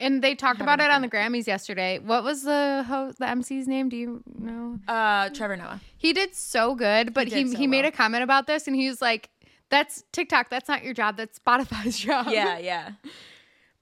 [0.00, 1.08] And they talked about it on the.
[1.08, 1.98] Grammys yesterday.
[1.98, 3.88] What was the ho- the MC's name?
[3.90, 4.78] Do you know?
[4.88, 5.80] Uh, Trevor Noah.
[5.98, 7.88] He did so good, but he he, so made well.
[7.88, 9.28] a comment about this, and he was like,
[9.68, 10.48] "That's TikTok.
[10.48, 11.16] That's not your job.
[11.16, 12.92] That's Spotify's job." Yeah, yeah.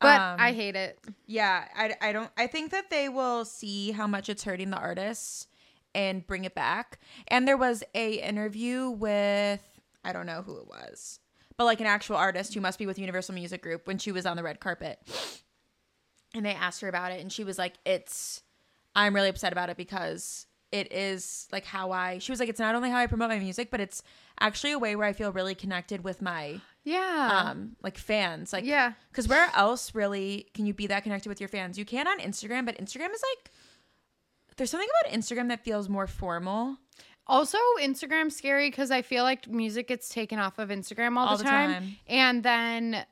[0.01, 0.99] but Um, I hate it.
[1.27, 4.79] Yeah, I, I don't I think that they will see how much it's hurting the
[4.79, 5.47] artists
[5.95, 6.99] and bring it back.
[7.29, 9.63] And there was a interview with
[10.05, 11.21] I don't know who it was,
[11.57, 14.27] but like an actual artist who must be with Universal Music Group when she was
[14.27, 14.99] on the red carpet.
[16.35, 18.43] And they asked her about it and she was like it's
[18.95, 22.61] I'm really upset about it because it is like how I she was like it's
[22.61, 24.03] not only how I promote my music, but it's
[24.41, 27.45] actually a way where I feel really connected with my Yeah.
[27.51, 28.53] um like fans.
[28.53, 28.93] Like yeah.
[29.11, 31.79] because where else really can you be that connected with your fans?
[31.79, 33.51] You can on Instagram, but Instagram is like
[34.57, 36.77] there's something about Instagram that feels more formal.
[37.27, 41.37] Also, Instagram's scary because I feel like music gets taken off of Instagram all, All
[41.37, 41.73] the, the time.
[41.73, 41.97] time.
[42.09, 43.05] and then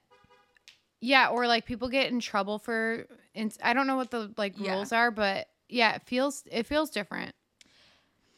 [1.00, 3.06] yeah, or like people get in trouble for.
[3.34, 4.74] ins- I don't know what the like Yeah.
[4.74, 7.34] rules are, but yeah, it feels it feels different.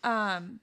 [0.05, 0.61] Um,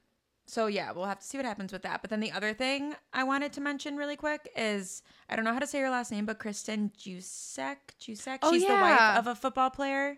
[0.47, 2.01] so yeah, we'll have to see what happens with that.
[2.01, 5.53] But then the other thing I wanted to mention really quick is I don't know
[5.53, 7.77] how to say your last name, but Kristin Jusek.
[7.99, 8.39] Jusek.
[8.43, 8.81] Oh, She's the yeah.
[9.15, 10.17] wife of a football player.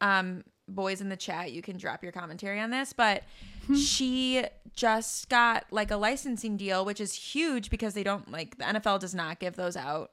[0.00, 3.24] Um, boys in the chat, you can drop your commentary on this, but
[3.76, 4.44] she
[4.74, 9.00] just got like a licensing deal, which is huge because they don't like the NFL
[9.00, 10.12] does not give those out.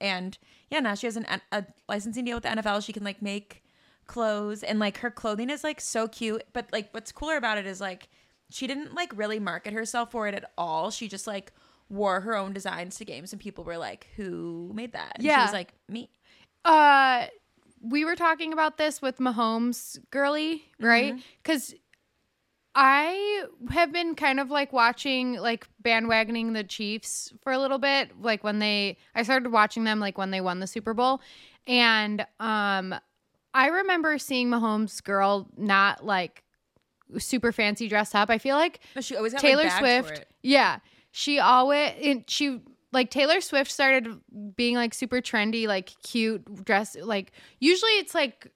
[0.00, 0.36] And
[0.70, 2.84] yeah, now she has an, a licensing deal with the NFL.
[2.84, 3.62] She can like make
[4.06, 6.42] clothes and like her clothing is like so cute.
[6.52, 8.08] But like what's cooler about it is like
[8.50, 10.90] she didn't like really market herself for it at all.
[10.90, 11.52] She just like
[11.88, 15.12] wore her own designs to games and people were like, Who made that?
[15.14, 15.42] And she Yeah.
[15.44, 16.10] was like, Me.
[16.64, 17.26] Uh,
[17.80, 21.12] we were talking about this with Mahomes girly, right?
[21.14, 21.20] Mm-hmm.
[22.74, 28.10] I have been kind of like watching like bandwagoning the Chiefs for a little bit.
[28.20, 31.20] Like when they, I started watching them like when they won the Super Bowl,
[31.66, 32.94] and um,
[33.54, 36.42] I remember seeing Mahomes girl not like
[37.18, 38.30] super fancy dressed up.
[38.30, 40.26] I feel like But she always had Taylor like, Swift.
[40.42, 40.78] Yeah.
[41.12, 42.60] She always it, she
[42.92, 44.08] like Taylor Swift started
[44.56, 46.96] being like super trendy, like cute dress.
[47.00, 48.50] Like usually it's like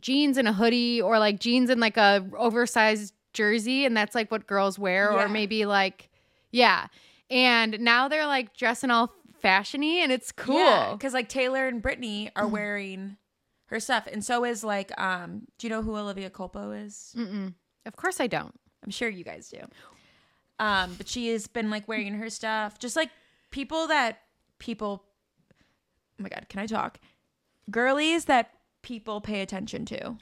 [0.00, 4.30] jeans and a hoodie or like jeans and like a oversized jersey, and that's like
[4.30, 5.24] what girls wear, Yeah.
[5.24, 6.10] or maybe like
[6.50, 6.88] yeah.
[7.30, 9.12] And now they're like dressing all
[9.44, 10.92] fashiony, and it's cool.
[10.92, 13.16] Because like Taylor and Brittany are wearing
[13.66, 14.08] her stuff.
[14.10, 17.14] And so is like um do you know who Olivia Culpo is?
[17.16, 17.54] Mm-mm.
[17.86, 18.54] Of course I don't.
[18.84, 19.60] I'm sure you guys do.
[20.60, 23.10] Um, but she has been like wearing her stuff, just like
[23.50, 24.18] people that
[24.58, 25.04] people.
[26.18, 26.98] Oh my god, can I talk?
[27.70, 28.50] Girlies that
[28.82, 30.16] people pay attention to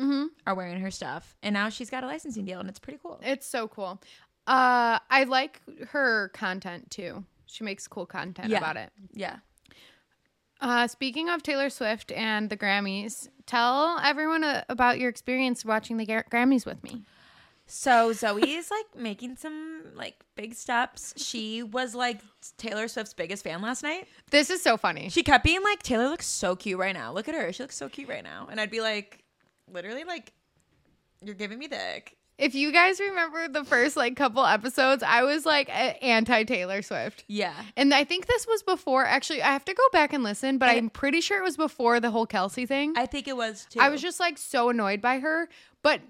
[0.00, 0.24] Mm-hmm.
[0.46, 3.20] are wearing her stuff, and now she's got a licensing deal, and it's pretty cool.
[3.22, 4.00] It's so cool.
[4.46, 5.60] Uh, I like
[5.90, 7.24] her content too.
[7.46, 8.58] She makes cool content Yeah.
[8.58, 8.90] about it.
[9.12, 9.36] Yeah.
[10.60, 15.96] Uh, speaking of Taylor Swift and the Grammys, tell everyone uh, about your experience watching
[15.96, 17.02] the Gra- Grammys with me.
[17.66, 21.14] So Zoe is like making some like big steps.
[21.16, 22.20] She was like
[22.58, 24.08] Taylor Swift's biggest fan last night.
[24.30, 25.08] This is so funny.
[25.08, 27.12] She kept being like, Taylor looks so cute right now.
[27.12, 27.52] Look at her.
[27.52, 28.48] She looks so cute right now.
[28.50, 29.19] And I'd be like,
[29.72, 30.32] literally, like,
[31.22, 32.16] you're giving me the ick.
[32.38, 35.68] If you guys remember the first like couple episodes, I was like
[36.02, 37.22] anti Taylor Swift.
[37.28, 37.52] Yeah.
[37.76, 40.70] And I think this was before, actually, I have to go back and listen, but
[40.70, 42.94] And- I'm pretty sure it was before the whole Kelce thing.
[42.96, 43.78] I think it was too.
[43.80, 45.50] I was just like so annoyed by her.
[45.82, 46.00] But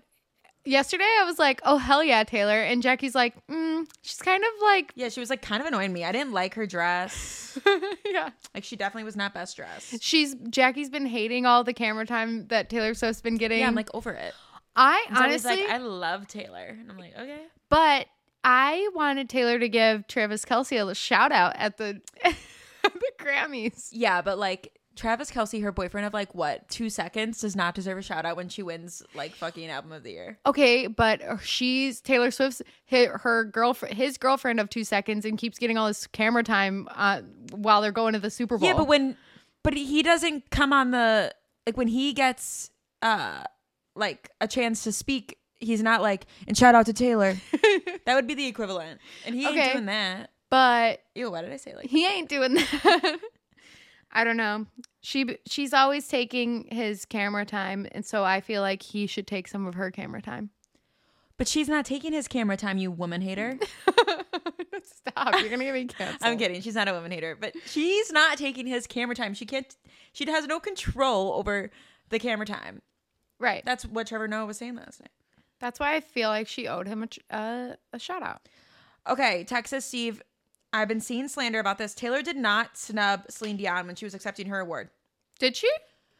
[0.64, 2.60] yesterday I was like, oh, hell yeah, Taylor.
[2.60, 5.92] And Jackie's like, mm, she's kind of like, Yeah, she was like kind of annoying
[5.92, 6.04] me.
[6.04, 7.58] I didn't like her dress.
[8.06, 8.30] yeah.
[8.54, 10.02] like she definitely was not best dressed.
[10.02, 13.60] She's, Jackie's been hating all the camera time that Taylor Swift's been getting.
[13.60, 14.34] Yeah, I'm like over it.
[14.76, 16.76] I honestly, like, I love Taylor.
[16.78, 17.42] And I'm like, okay.
[17.68, 18.06] but
[18.44, 22.34] I wanted Taylor to give Travis Kelce a shout out at the, at
[22.82, 23.88] the Grammys.
[23.92, 27.96] Yeah, but like Travis Kelce, her boyfriend of like what, two seconds, does not deserve
[27.96, 30.38] a shout out when she wins like fucking album of the year.
[30.44, 32.60] Okay, but she's Taylor Swift's
[32.90, 36.86] her, her girlfriend, his girlfriend of two seconds, and keeps getting all this camera time
[36.94, 38.68] uh, while they're going to the Super Bowl.
[38.68, 39.16] Yeah, but when
[39.62, 41.34] but he doesn't come on the
[41.66, 43.44] like when he gets uh
[43.96, 47.36] like a chance to speak, he's not like and shout out to Taylor.
[48.04, 49.60] that would be the equivalent, and he Okay.
[49.62, 50.30] ain't doing that.
[50.50, 51.74] But Ew, what did I say?
[51.74, 53.18] Like he ain't doing that.
[54.12, 54.66] I don't know.
[55.02, 59.48] She she's always taking his camera time, and so I feel like he should take
[59.48, 60.50] some of her camera time.
[61.36, 63.58] But she's not taking his camera time, you woman hater.
[64.82, 65.40] Stop!
[65.40, 66.18] You're gonna get me canceled.
[66.20, 66.60] I'm kidding.
[66.60, 69.34] She's not a woman hater, but she's not taking his camera time.
[69.34, 69.74] She can't.
[70.12, 71.70] She has no control over
[72.10, 72.82] the camera time.
[73.38, 73.64] Right.
[73.64, 75.10] That's what Trevor Noah was saying last night.
[75.60, 78.48] That's why I feel like she owed him a uh, a shout out.
[79.08, 80.22] Okay, Texas Steve.
[80.72, 81.94] I've been seeing slander about this.
[81.94, 84.90] Taylor did not snub Celine Dion when she was accepting her award.
[85.38, 85.70] Did she?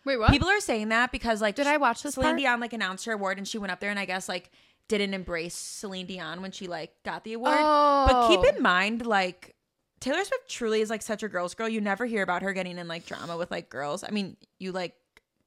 [0.05, 0.31] Wait, what?
[0.31, 2.39] People are saying that because like Did I watch this Celine part?
[2.39, 4.51] Dion like announced her award and she went up there and I guess like
[4.89, 7.55] didn't embrace Celine Dion when she like got the award.
[7.57, 8.57] But keep Oh.
[8.57, 9.55] in mind like
[10.01, 11.69] Taylor Swift truly is like such a girl's girl.
[11.69, 14.03] You never hear about her getting in like drama with like girls.
[14.03, 14.95] I mean, you like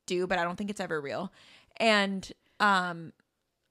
[0.05, 1.33] do, but I don't think it's ever real.
[1.77, 3.11] And um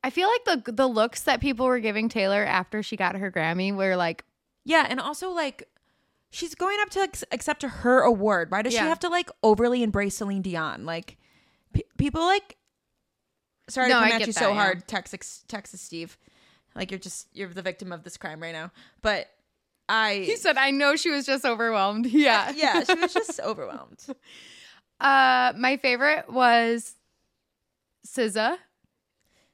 [0.04, 3.30] I feel like the the looks that people were giving Taylor after she got her
[3.30, 4.24] Grammy were like,
[4.64, 5.68] yeah, and also like
[6.30, 8.50] she's going up to ex- accept her award.
[8.50, 8.88] Why does she Yeah.
[8.88, 10.84] have to like overly embrace Celine Dion?
[10.86, 11.18] Like
[11.72, 12.56] pe- people like
[13.68, 14.54] sorry No, to I come at get you that, so yeah.
[14.54, 16.16] hard, Texas Texas Steve.
[16.74, 18.70] Like you're just you're the victim of this crime right now.
[19.02, 19.28] But
[19.88, 24.04] I he said, "I know she was just overwhelmed." Yeah, yeah, she was just overwhelmed.
[25.00, 26.94] Uh, my favorite was
[28.06, 28.56] SZA.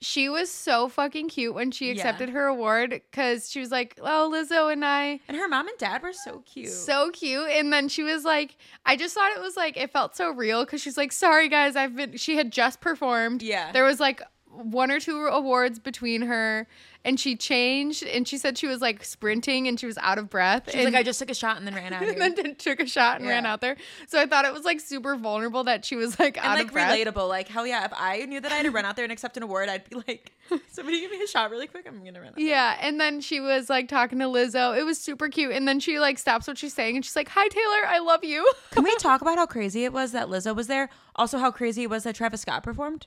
[0.01, 1.93] She was so fucking cute when she Yeah.
[1.95, 5.77] accepted her award because she was like, "Oh, Lizzo and I." And her mom and
[5.79, 6.71] dad were so cute.
[6.71, 7.49] So cute.
[7.51, 8.57] And then she was like,
[8.87, 11.75] I just thought it was like, it felt so real because she's like, sorry guys,
[11.75, 13.43] I've been, she had just performed.
[13.43, 13.73] Yeah.
[13.73, 16.67] There was like one or two awards between her
[17.05, 20.29] and she changed and she said she was like sprinting and she was out of
[20.29, 20.65] breath.
[20.67, 22.55] She's and, like, I just took a shot and then ran out of and then
[22.57, 23.77] took a shot and ran out there.
[24.09, 26.67] So I thought it was like super vulnerable that she was like and out like
[26.67, 26.99] of breath.
[26.99, 27.29] relatable.
[27.29, 29.37] Like, hell yeah, if I knew that I had to run out there and accept
[29.37, 30.33] an award, I'd be like,
[30.73, 31.87] somebody give me a shot really quick.
[31.89, 32.39] I'm gonna run out.
[32.39, 34.77] Yeah, and then she was like talking to Lizzo.
[34.77, 35.53] It was super cute.
[35.53, 38.25] And then she like stops what she's saying and she's like, "Hi Taylor, I love
[38.25, 40.89] you." Can we talk about how crazy it was that Lizzo was there?
[41.17, 43.07] Also, how crazy it was that Travis Scott performed?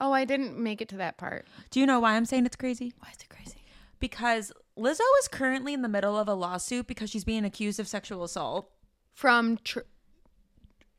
[0.00, 1.46] Oh, I didn't make it to that part.
[1.70, 2.92] Do you know why I'm saying it's crazy?
[2.98, 3.62] Why is it crazy?
[3.98, 7.86] Because Lizzo is currently in the middle of a lawsuit because she's being accused of
[7.86, 8.70] sexual assault
[9.12, 9.80] From tr-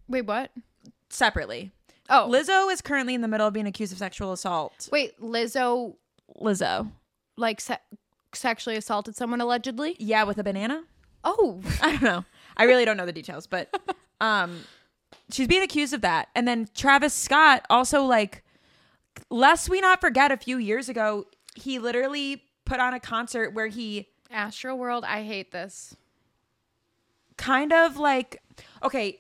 [0.07, 0.51] Wait, what?
[1.09, 1.71] separately.
[2.09, 4.87] Oh, Lizzo is currently in the middle of being accused of sexual assault.
[4.91, 5.95] wait, Lizzo
[6.39, 6.91] Lizzo.
[7.37, 7.77] like se-
[8.33, 9.95] sexually assaulted someone allegedly?
[9.99, 10.83] Yeah, with a banana?
[11.23, 12.25] Oh, I don't know.
[12.57, 13.73] I really don't know the details, but
[14.21, 14.61] um
[15.31, 16.27] she's being accused of that.
[16.35, 18.43] And then Travis Scott also like
[19.29, 23.67] lest we not forget a few years ago, he literally put on a concert where
[23.67, 25.95] he Astro World, I hate this.
[27.37, 28.41] kind of like
[28.83, 29.19] okay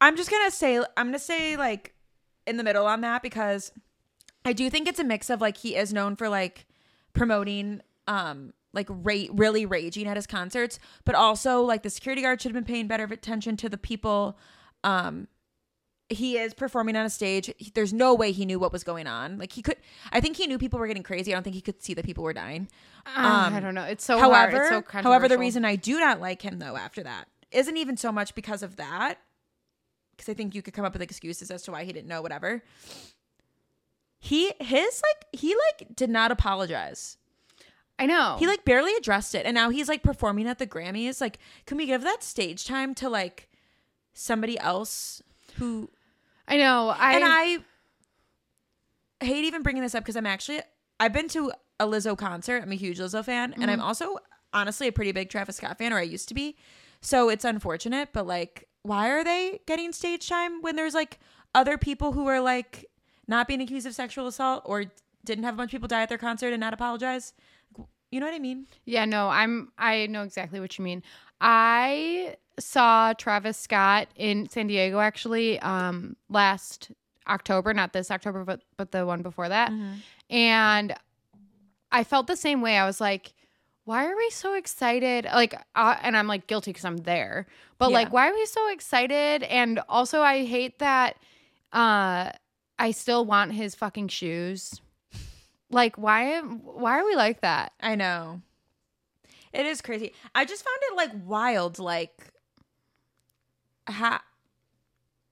[0.00, 1.94] i'm just gonna say i'm gonna say like
[2.46, 3.70] in the middle on that because
[4.44, 6.66] i do think it's a mix of like he is known for like
[7.12, 12.40] promoting um like rate really raging at his concerts but also like the security guard
[12.42, 14.36] should have been paying better attention to the people
[14.82, 15.28] um
[16.08, 19.06] he is performing on a stage He- there's no way he knew what was going
[19.08, 19.76] on like he could
[20.12, 22.04] i think he knew people were getting crazy i don't think he could see that
[22.04, 22.68] people were dying
[23.08, 23.84] Ah, Um, I don't know.
[23.84, 24.72] It's so however, hard.
[24.84, 27.96] It's so however, the reason I do not like him though after that isn't even
[27.96, 29.18] so much because of that,
[30.10, 32.20] because I think you could come up with excuses as to why he didn't know
[32.20, 32.64] whatever.
[34.18, 37.16] He his like he like did not apologize.
[37.98, 38.36] I know.
[38.38, 41.20] He like barely addressed it, and now he's like performing at the Grammys.
[41.20, 43.48] Like, can we give that stage time to like
[44.14, 45.22] somebody else
[45.58, 45.90] who
[46.48, 46.88] I know.
[46.88, 47.58] I and I
[49.24, 50.60] hate even bringing this up because I'm actually
[51.00, 52.62] I've been to a Lizzo concert.
[52.62, 53.86] I'm a huge Lizzo fan, and I'm mm-hmm.
[53.86, 54.18] also
[54.52, 56.56] honestly a pretty big Travis Scott fan, or I used to be.
[57.00, 61.18] So it's unfortunate, but like, why are they getting stage time when there's like
[61.54, 62.86] other people who are like
[63.28, 64.84] not being accused of sexual assault or
[65.24, 67.34] didn't have a bunch of people die at their concert and not apologize?
[68.10, 68.66] You know what I mean?
[68.84, 71.02] Yeah, no, I'm I know exactly what you mean.
[71.40, 76.90] I saw Travis Scott in San Diego actually um last
[77.28, 79.72] October, not this October but but the one before that.
[80.30, 80.94] And
[81.92, 82.76] I felt the same way.
[82.78, 83.32] I was like
[83.86, 85.26] why are we so excited?
[85.26, 87.46] Like, uh, and I'm like guilty because I'm there,
[87.78, 87.94] but Yeah.
[87.98, 89.44] like, why are we so excited?
[89.44, 91.16] And also, I hate that
[91.72, 92.32] uh,
[92.80, 94.80] I still want his fucking shoes.
[95.70, 96.40] Like, why?
[96.40, 97.74] Why are we like that?
[97.80, 98.42] I know.
[99.52, 100.12] It is crazy.
[100.34, 101.78] I just found it like wild.
[101.78, 102.32] Like,
[103.86, 104.20] how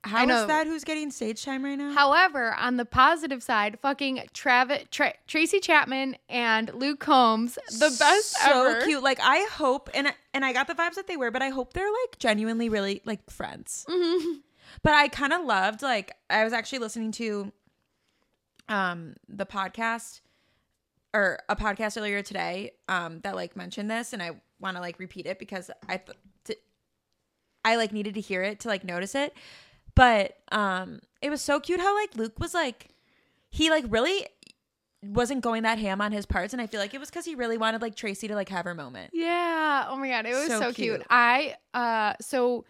[0.02, 0.46] how is know.
[0.46, 0.66] that?
[0.66, 1.92] Who's getting stage time right now?
[1.94, 8.32] However, on the positive side, fucking Travis, Tra- Tracy Chapman and Luke Combs, the best
[8.32, 8.84] so ever.
[8.84, 9.02] cute.
[9.02, 11.48] Like I hope, and I- and I got the vibes that they were, but I
[11.48, 13.86] hope they're like genuinely really like friends.
[13.88, 14.38] Mm-hmm.
[14.82, 17.50] But I kind of loved like I was actually listening to
[18.68, 20.20] um the podcast
[21.12, 24.98] or a podcast earlier today um that like mentioned this and I want to like
[24.98, 26.16] repeat it because I th-
[27.64, 29.34] I like needed to hear it to like notice it.
[29.94, 32.88] But um it was so cute how like Luke was like
[33.50, 34.26] he like really
[35.02, 37.34] wasn't going that ham on his parts and I feel like it was cuz he
[37.34, 39.10] really wanted like Tracy to like have her moment.
[39.12, 39.86] Yeah.
[39.88, 40.96] Oh my god, it was so, So cute.
[41.00, 41.06] cute.
[41.10, 42.64] I uh so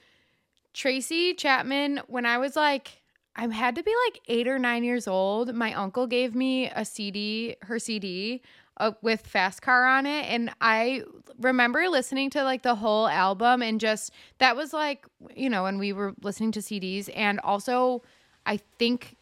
[0.72, 3.01] Tracy Chapman when I was like
[3.36, 6.84] I had to be like 8 or 9 years old, my uncle gave me a
[6.84, 8.42] CD, her CD
[8.79, 11.03] uh, with Fast Car on it and I
[11.41, 15.79] remember listening to like the whole album and just that was like you know when
[15.79, 18.03] we were listening to CDs and also
[18.47, 19.16] I think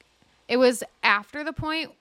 [0.49, 1.93] it was after the point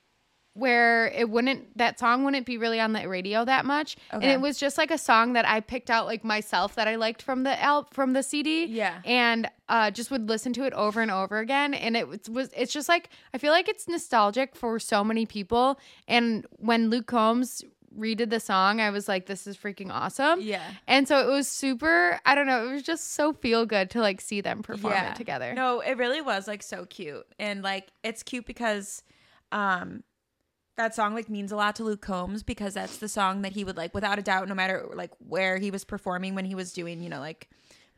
[0.53, 3.95] where it wouldn't that song wouldn't be really on the radio that much.
[4.11, 6.95] And it was just like a song that I picked out like myself that I
[6.95, 8.99] liked from the al- from the CD Yeah.
[9.05, 11.73] and uh just would listen to it over and over again.
[11.73, 15.25] And it was, was it's just like I feel like it's nostalgic for so many
[15.25, 15.79] people.
[16.07, 17.63] And when Luke Combs
[17.97, 20.41] redid the song I was like this is freaking awesome.
[20.41, 20.63] Yeah.
[20.85, 24.01] and so it was super I don't know it was just so feel good to
[24.01, 25.53] like see them perform it together.
[25.53, 27.25] No, it really was like so cute.
[27.39, 29.01] And like it's cute because
[29.53, 30.03] um
[30.81, 33.63] that song like means a lot to Luke Combs because that's the song that he
[33.63, 36.73] would like without a doubt no matter like where he was performing when he was
[36.73, 37.49] doing, you know, like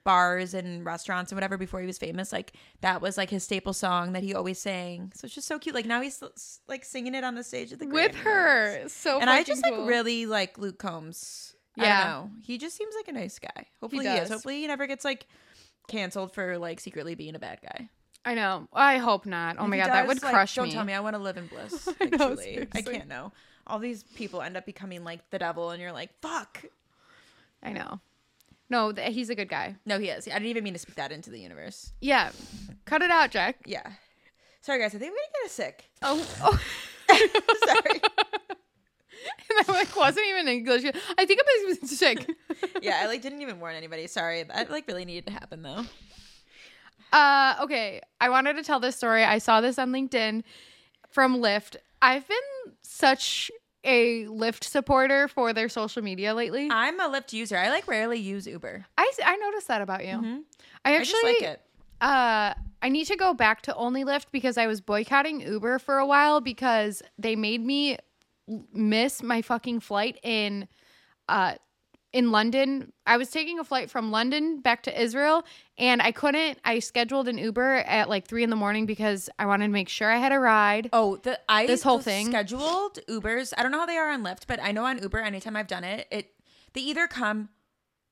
[0.04, 3.74] bars and restaurants and whatever before he was famous, like that was like his staple
[3.74, 5.12] song that he always sang.
[5.16, 5.76] So it's just so cute.
[5.76, 6.22] Like now he's
[6.68, 8.94] like singing it on the stage at the with Grammy her Awards.
[8.94, 11.56] so And I just like really like Luke Combs.
[11.78, 12.28] I Yeah.
[12.44, 13.68] He just seems like a nice guy.
[13.82, 14.28] Hopefully he, does.
[14.28, 14.34] is.
[14.34, 15.28] Hopefully he never gets like
[15.88, 17.90] canceled for like secretly being a bad guy.
[18.26, 18.68] I know.
[18.74, 19.58] I hope not.
[19.60, 20.72] Oh my god, that does, would like, crush don't me.
[20.74, 20.94] tell me.
[20.94, 21.88] I want to live in bliss.
[22.02, 22.66] I Like, know.
[22.74, 23.32] I can't know.
[23.68, 26.64] All these people end up becoming like the devil, and you're like, fuck.
[27.62, 28.00] I know.
[28.70, 29.76] No, th- he's a good guy.
[29.86, 30.28] No, he is.
[30.28, 31.92] I didn't even mean to speak that into the universe.
[32.02, 32.32] Yeah.
[32.86, 33.58] Cut it out, Jack.
[33.66, 33.88] Yeah.
[34.62, 34.96] Sorry, guys.
[34.96, 35.90] I think we're gonna get a sick.
[36.02, 36.60] Oh, oh.
[37.66, 38.02] Sorry.
[39.50, 40.84] and I like wasn't even English.
[41.18, 42.30] I think I'm sick.
[42.82, 44.08] yeah, I like didn't even warn anybody.
[44.08, 44.44] Sorry.
[44.44, 45.84] That like really needed to happen though.
[47.14, 48.02] Uh, okay.
[48.20, 49.24] I wanted to tell this story.
[49.24, 50.44] I saw this on LinkedIn
[51.10, 51.78] from Lyft.
[52.02, 53.52] I've been such
[53.84, 56.70] a Lyft supporter for their social media lately.
[56.72, 57.58] I'm a Lyft user.
[57.58, 58.86] I like rarely use Uber.
[58.98, 60.12] I, I noticed that about you.
[60.12, 60.38] I Mm-hmm.
[60.86, 61.62] I actually just like it.
[62.02, 66.00] Uh, I need to go back to only Lyft because I was boycotting Uber for
[66.00, 67.98] a while because they made me
[68.74, 70.68] miss my fucking flight in
[71.30, 71.54] uh
[72.14, 72.94] in London.
[73.08, 75.44] I was taking a flight from London back to Israel
[75.78, 79.48] and I couldn't I scheduled an Uber at like three in the morning because I
[79.48, 80.90] wanted to make sure I had a ride.
[80.94, 82.28] Oh, the I This whole thing?
[82.28, 83.54] scheduled Ubers.
[83.58, 85.68] I don't know how they are on Lyft, but I know on Uber, anytime I've
[85.68, 86.32] done it, it
[86.74, 87.50] they either come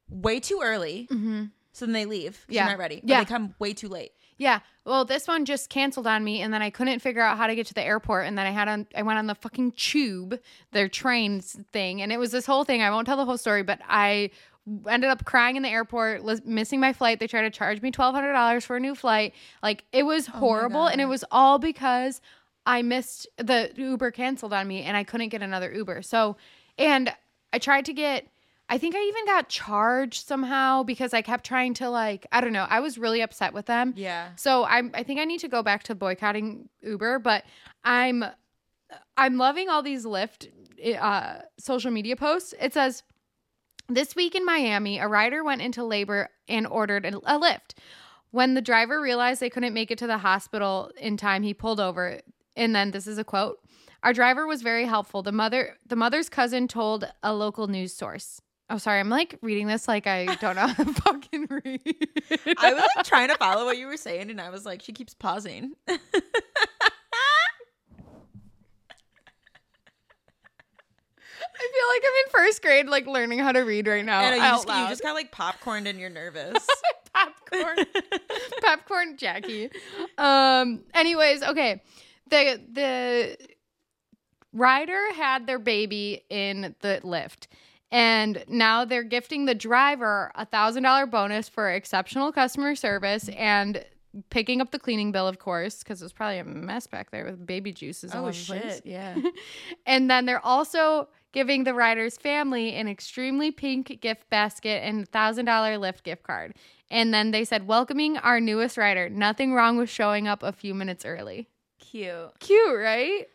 [0.10, 1.46] way too early, mm-hmm.
[1.72, 2.46] so then they leave.
[2.50, 2.64] Yeah.
[2.64, 2.98] you're not ready.
[2.98, 3.20] Or Yeah.
[3.20, 4.12] they come way too late.
[4.42, 4.62] Yeah.
[4.86, 7.54] Well, this one just canceled on me and then I couldn't figure out how to
[7.54, 10.40] get to the airport and then I had on I went on the fucking tube,
[10.72, 12.82] their trains thing, and it was this whole thing.
[12.82, 14.32] I won't tell the whole story, but I
[14.90, 17.20] ended up crying in the airport, lis- missing my flight.
[17.20, 19.36] They tried to charge me $1200 for a new flight.
[19.62, 22.20] Like it was oh horrible and it was all because
[22.66, 26.02] I missed the Uber canceled on me and I couldn't get another Uber.
[26.02, 26.36] So,
[26.80, 27.14] and
[27.54, 28.28] I tried to get
[28.72, 32.54] I think I even got charged somehow because I kept trying to like I don't
[32.54, 32.66] know.
[32.70, 33.94] I was really upset with them.
[33.98, 34.30] Yeah.
[34.38, 37.44] So I'm I think I need to go back to boycotting Uber, but
[37.84, 38.24] I'm
[39.18, 40.48] I'm loving all these Lyft
[40.98, 42.54] uh, social media posts.
[42.62, 43.04] It says
[43.90, 47.78] this week in Miami, a rider went into labor and ordered a, a lift.
[48.32, 51.82] When the driver realized they couldn't make it to the hospital in time, he pulled
[51.82, 52.22] over.
[52.56, 53.60] And then this is a quote.
[54.02, 55.24] Our driver was very helpful.
[55.24, 58.42] The mother the mother's cousin told a local news source.
[58.72, 59.02] Oh, sorry.
[59.02, 62.08] I'm like reading this like I don't know how to fucking read.
[62.58, 64.94] I was like trying to follow what you were saying, and I was like, she
[64.94, 65.74] keeps pausing.
[65.88, 65.98] I
[71.74, 74.22] feel like I'm in first grade, like learning how to read right now.
[74.22, 76.66] and you out just, you just got like popcorned and you're nervous.
[77.14, 77.86] popcorn,
[78.62, 79.70] popcorn, Jackie.
[80.18, 80.86] Um.
[80.94, 81.82] Anyways, okay.
[82.30, 83.38] The the
[84.54, 87.50] rider had their baby in the lift.
[87.92, 93.84] And now they're gifting the driver a thousand dollar bonus for exceptional customer service and
[94.30, 97.26] picking up the cleaning bill, of course, because it was probably a mess back there
[97.26, 98.76] with baby juices all oh over the place.
[98.76, 98.86] shit!
[98.86, 99.16] Yeah.
[99.86, 105.06] And then they're also giving the rider's family an extremely pink gift basket and a
[105.06, 106.56] thousand dollar Lyft gift card.
[106.90, 109.10] And then they said, welcoming our newest rider.
[109.10, 111.48] Nothing wrong with showing up a few minutes early.
[111.80, 112.38] Cute.
[112.40, 113.28] Cute, right?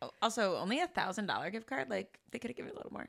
[0.00, 1.90] Oh, also, only a thousand dollar gift card.
[1.90, 3.08] Like they could have given a little more.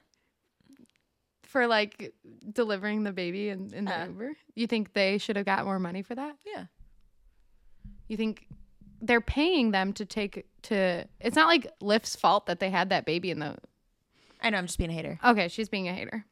[1.54, 2.14] For like
[2.52, 4.06] delivering the baby in, in the Uh.
[4.08, 4.32] Uber.
[4.56, 6.36] You think they should have got more money for that?
[6.46, 6.66] Yeah.
[8.08, 8.48] You think
[9.02, 11.06] they're paying them to take to.
[11.20, 13.56] It's not like Lyft's fault that they had that baby in the.
[14.42, 15.20] I know I'm just being a hater.
[15.24, 16.26] Okay, she's being a hater.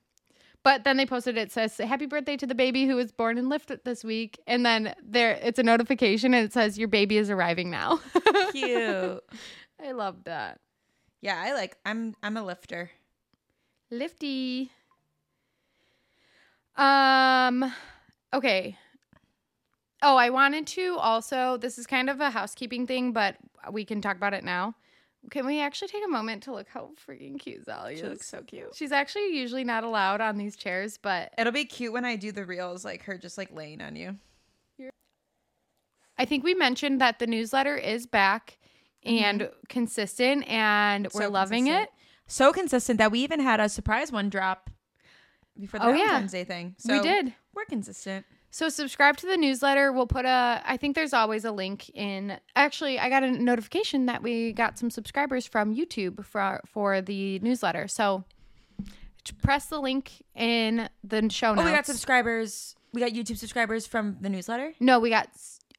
[0.64, 3.46] But then they posted it says happy birthday to the baby who was born in
[3.50, 7.30] Lyft this week, and then there it's a notification and it says your baby is
[7.30, 8.00] arriving now.
[8.52, 9.24] Cute.
[9.84, 10.60] I love that.
[11.22, 11.78] yeah, I like.
[11.86, 12.90] I'm I'm a lifter.
[13.92, 14.72] Lifty.
[16.76, 17.74] Um
[18.34, 18.78] okay.
[20.02, 23.36] Oh, I wanted to also this is kind of a housekeeping thing, but
[23.72, 24.76] we can talk about it now.
[25.30, 28.02] Can we actually take a moment to look how freaking cute She is?
[28.02, 28.74] looks so cute.
[28.74, 32.32] She's actually usually not allowed on these chairs, but It'll be cute when I do
[32.32, 34.18] the reels, like her just like laying on you.
[36.18, 38.60] I think we mentioned that the newsletter is back
[39.04, 41.90] and consistent and we're So loving consistent.
[41.90, 41.90] it.
[42.28, 44.70] So consistent that we even had a surprise one drop
[45.60, 46.28] before oh, the Oh, yeah.
[46.28, 46.76] Day thing.
[46.78, 47.34] So we did.
[47.54, 48.26] We're consistent.
[48.54, 49.94] So subscribe to the newsletter.
[49.94, 54.08] We'll put a I think there's always a link in Actually, I got a notification
[54.08, 57.88] that we got some subscribers from YouTube for for the newsletter.
[57.88, 58.26] So
[59.42, 61.62] press the link in the show notes.
[61.62, 62.76] Oh, we got subscribers.
[62.94, 64.74] We got YouTube subscribers from the newsletter.
[64.82, 65.30] No, we got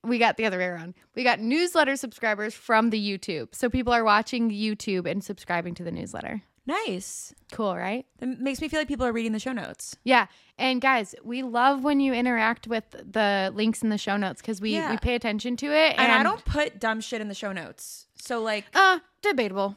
[0.02, 0.94] we got the other way around.
[1.14, 3.54] We got newsletter subscribers from the YouTube.
[3.54, 6.42] So people are watching YouTube and subscribing to the newsletter.
[6.66, 7.34] Nice.
[7.50, 8.06] Cool, right?
[8.20, 9.96] That makes me feel like people are reading the show notes.
[10.04, 10.26] Yeah.
[10.58, 14.60] And guys, we love when you interact with the links in the show notes because
[14.60, 14.90] we, Yeah.
[14.92, 15.94] we pay attention to it.
[15.98, 18.06] And, I don't put dumb shit in the show notes.
[18.16, 19.76] So like Uh, debatable.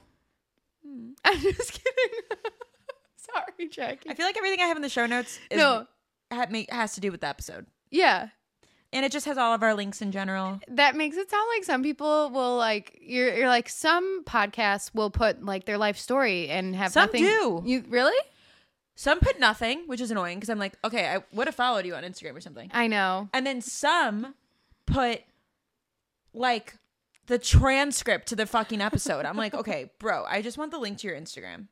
[0.86, 1.12] Hmm.
[1.26, 2.20] I'm just kidding.
[3.18, 4.10] Sorry, Jackie.
[4.10, 5.88] I feel like everything I have in the show notes is, no,
[6.32, 7.66] ha- ma- has to do with the episode.
[7.90, 8.30] yeah.
[8.96, 10.62] And it just has all of our links in general.
[10.70, 15.10] That makes it sound like some people will like you're you're like some podcasts will
[15.10, 17.24] put like their life story and have Some nothing.
[17.24, 17.62] do.
[17.66, 18.18] You really?
[18.96, 21.94] Some put nothing, which is annoying because I'm like, okay, I would have followed you
[21.96, 22.72] on Instagram or something.
[22.74, 23.28] I know.
[23.34, 24.34] And then some
[24.86, 25.22] put
[26.34, 26.76] like
[27.28, 29.26] the transcript to the fucking episode.
[29.26, 31.68] I'm like, okay, bro, I just want the link to your Instagram.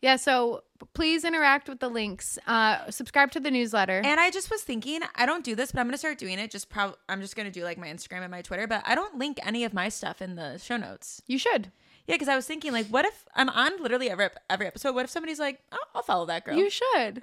[0.00, 0.62] Yeah, so
[0.94, 2.38] please interact with the links.
[2.46, 4.00] Uh subscribe to the newsletter.
[4.04, 6.50] And I just was thinking, I don't do this, but I'm gonna start doing it.
[6.50, 9.18] Just prob- I'm just gonna do like my Instagram and my Twitter, but I don't
[9.18, 11.20] link any of my stuff in the show notes.
[11.26, 11.72] you should.
[12.06, 14.94] Yeah, because I was thinking, like, what if I'm on literally every every episode?
[14.94, 16.56] What if somebody's like, oh, I'll follow that girl?
[16.56, 17.22] You should.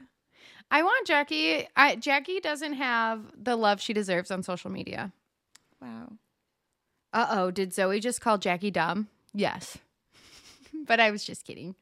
[0.69, 1.67] I want Jackie.
[1.75, 5.11] I Jackie doesn't have the love she deserves on social media.
[5.81, 6.11] wow.
[7.13, 9.07] Uh oh, did Zoe just call Jackie dumb?
[9.33, 9.77] Yes.
[10.85, 11.75] but I was just kidding.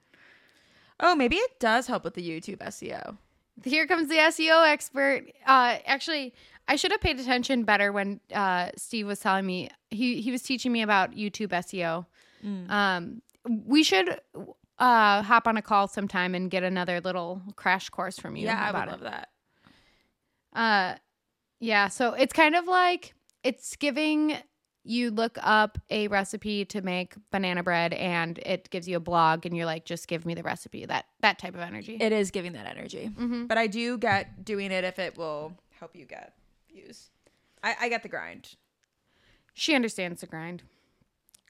[1.03, 3.17] Oh, maybe it does help with the YouTube SEO.
[3.63, 5.25] Here comes the SEO expert.
[5.45, 6.33] Uh, actually,
[6.67, 10.41] I should have paid attention better when uh, Steve was telling me he he was
[10.41, 12.05] teaching me about YouTube SEO.
[12.69, 14.19] Um, we should
[14.79, 18.45] uh, hop on a call sometime and get another little crash course from you.
[18.45, 18.91] Yeah, I would it.
[18.91, 19.29] love that.
[20.53, 20.95] Uh,
[21.59, 21.89] yeah.
[21.89, 24.37] So it's kind of like it's giving
[24.83, 29.45] you look up a recipe to make banana bread, and it gives you a blog,
[29.45, 30.85] and you're like, just give me the recipe.
[30.85, 31.97] That that type of energy.
[31.99, 33.47] It is giving that energy, Mhm.
[33.47, 36.33] but I do get doing it if it will help you get
[36.69, 37.09] views.
[37.63, 38.55] I, I get the grind.
[39.53, 40.63] She understands the grind.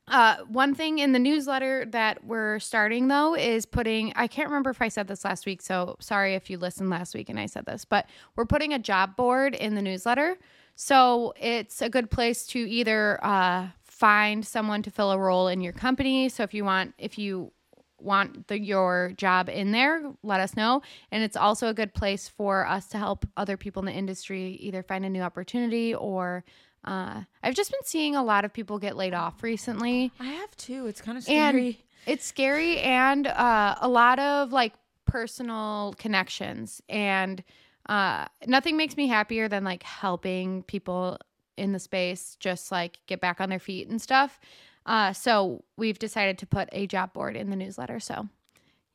[0.05, 4.11] Uh, one thing in the newsletter that we're starting though is putting.
[4.17, 7.15] I can't remember if I said this last week, so sorry if you listened last
[7.15, 8.05] week and I said this, but
[8.35, 10.37] we're putting a job board in the newsletter.
[10.75, 15.61] So it's a good place to either uh, find someone to fill a role in
[15.61, 16.29] your company.
[16.29, 17.51] So if you want, if you
[17.99, 20.81] want the, your job in there, let us know.
[21.11, 24.57] And it's also a good place for us to help other people in the industry
[24.61, 26.43] either find a new opportunity or
[26.85, 30.11] uh, I've just been seeing a lot of people get laid off recently.
[30.19, 30.85] I have too.
[30.87, 31.85] It's kind of And scary.
[32.05, 34.73] it's scary and uh, a lot of like
[35.05, 36.81] personal connections.
[36.89, 37.41] And
[37.89, 41.17] uh, nothing makes me happier than like helping people
[41.57, 44.39] in the space just like get back on their feet and stuff.
[44.85, 47.99] Uh, so we've decided to put a job board in the newsletter.
[47.99, 48.27] So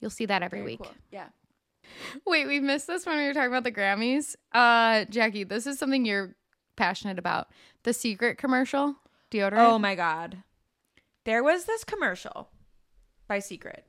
[0.01, 0.81] you'll see that every Very week.
[0.83, 0.93] cool.
[1.11, 1.29] Yeah.
[2.27, 4.37] Wait, we missed this when we were talking about the Grammys.
[4.53, 6.35] Uh, Jackie, this is something you're
[6.77, 7.49] passionate about.
[7.85, 8.97] The secret commercial
[9.31, 9.59] deodorant.
[9.59, 10.43] Oh my god.
[11.25, 12.49] There was this commercial
[13.27, 13.85] by Secret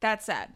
[0.00, 0.54] that said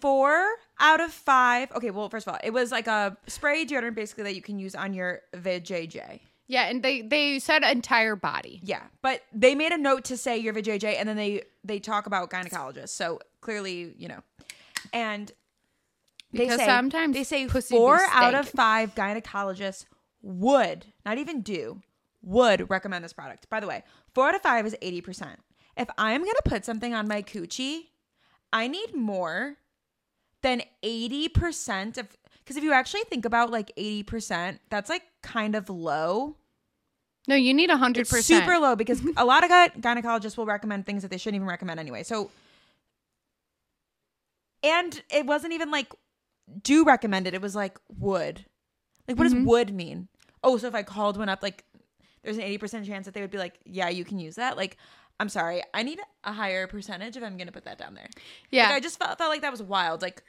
[0.00, 0.46] four
[0.80, 1.70] out of five.
[1.72, 4.58] Okay, well, first of all, it was like a spray deodorant basically that you can
[4.58, 6.20] use on your VJJ.
[6.46, 8.60] yeah, and they they said entire body.
[8.62, 12.06] Yeah, but they made a note to say your VJJ, and then they they talk
[12.06, 12.90] about gynecologists.
[12.90, 14.20] So clearly, you know,
[14.92, 15.30] and
[16.32, 19.84] they Because say, sometimes they say four out of five gynecologists
[20.22, 21.80] would not even do
[22.22, 23.48] would recommend this product.
[23.48, 23.84] By the way,
[24.14, 25.40] four out of five is eighty percent.
[25.76, 27.82] If I'm gonna put something on my coochie,
[28.52, 29.56] I need more
[30.82, 32.08] eighty percent of
[32.38, 36.36] because if you actually think about like eighty percent, that's like kind of low.
[37.26, 38.44] No, you need a hundred It's percent.
[38.44, 41.48] super low because a lot of gy- gynecologists will recommend things that they shouldn't even
[41.48, 42.02] recommend anyway.
[42.02, 42.30] So,
[44.62, 45.92] and it wasn't even like
[46.62, 47.34] do recommend it.
[47.34, 48.44] It was like would.
[49.06, 49.38] Like what Mm-hmm.
[49.40, 50.08] does would mean?
[50.42, 51.64] Oh, so if I called one up, like
[52.22, 54.56] there's an eighty percent chance that they would be like, yeah, you can use that.
[54.56, 54.76] Like,
[55.20, 58.08] I'm sorry, I need a higher percentage if I'm gonna put that down there.
[58.50, 58.66] Yeah.
[58.66, 60.02] Like, I just felt, felt like that was wild.
[60.02, 60.22] Like,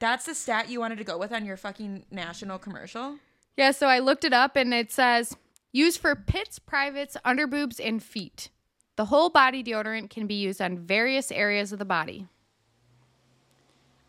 [0.00, 3.16] that's the stat you wanted to go with on your fucking national commercial.
[3.56, 5.36] Yeah, so I looked it up and it says
[5.72, 8.50] used for pits, privates, underboobs, and feet.
[8.96, 12.26] The whole body deodorant can be used on various areas of the body.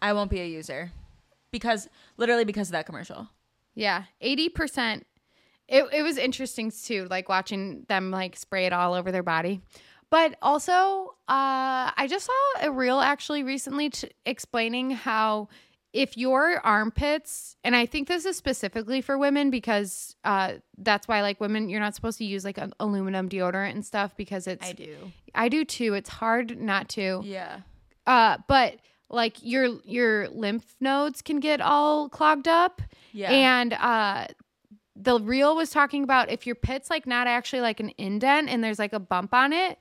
[0.01, 0.91] I won't be a user
[1.51, 3.29] because literally because of that commercial.
[3.75, 5.03] Yeah, 80%.
[5.67, 9.61] It, it was interesting too, like watching them like spray it all over their body.
[10.11, 15.49] But also, uh, I just saw a reel actually recently t- explaining how
[15.93, 21.21] if your armpits, and I think this is specifically for women because uh, that's why
[21.21, 24.67] like women, you're not supposed to use like an aluminum deodorant and stuff because it's.
[24.67, 24.95] I do.
[25.35, 25.93] I do too.
[25.93, 27.21] It's hard not to.
[27.23, 27.59] Yeah.
[28.07, 28.79] Uh, but
[29.09, 32.81] like your your lymph nodes can get all clogged up.
[33.11, 33.31] Yeah.
[33.31, 34.27] And uh
[34.95, 38.61] the reel was talking about if your pit's like not actually like an indent and
[38.61, 39.79] there's like a bump on it,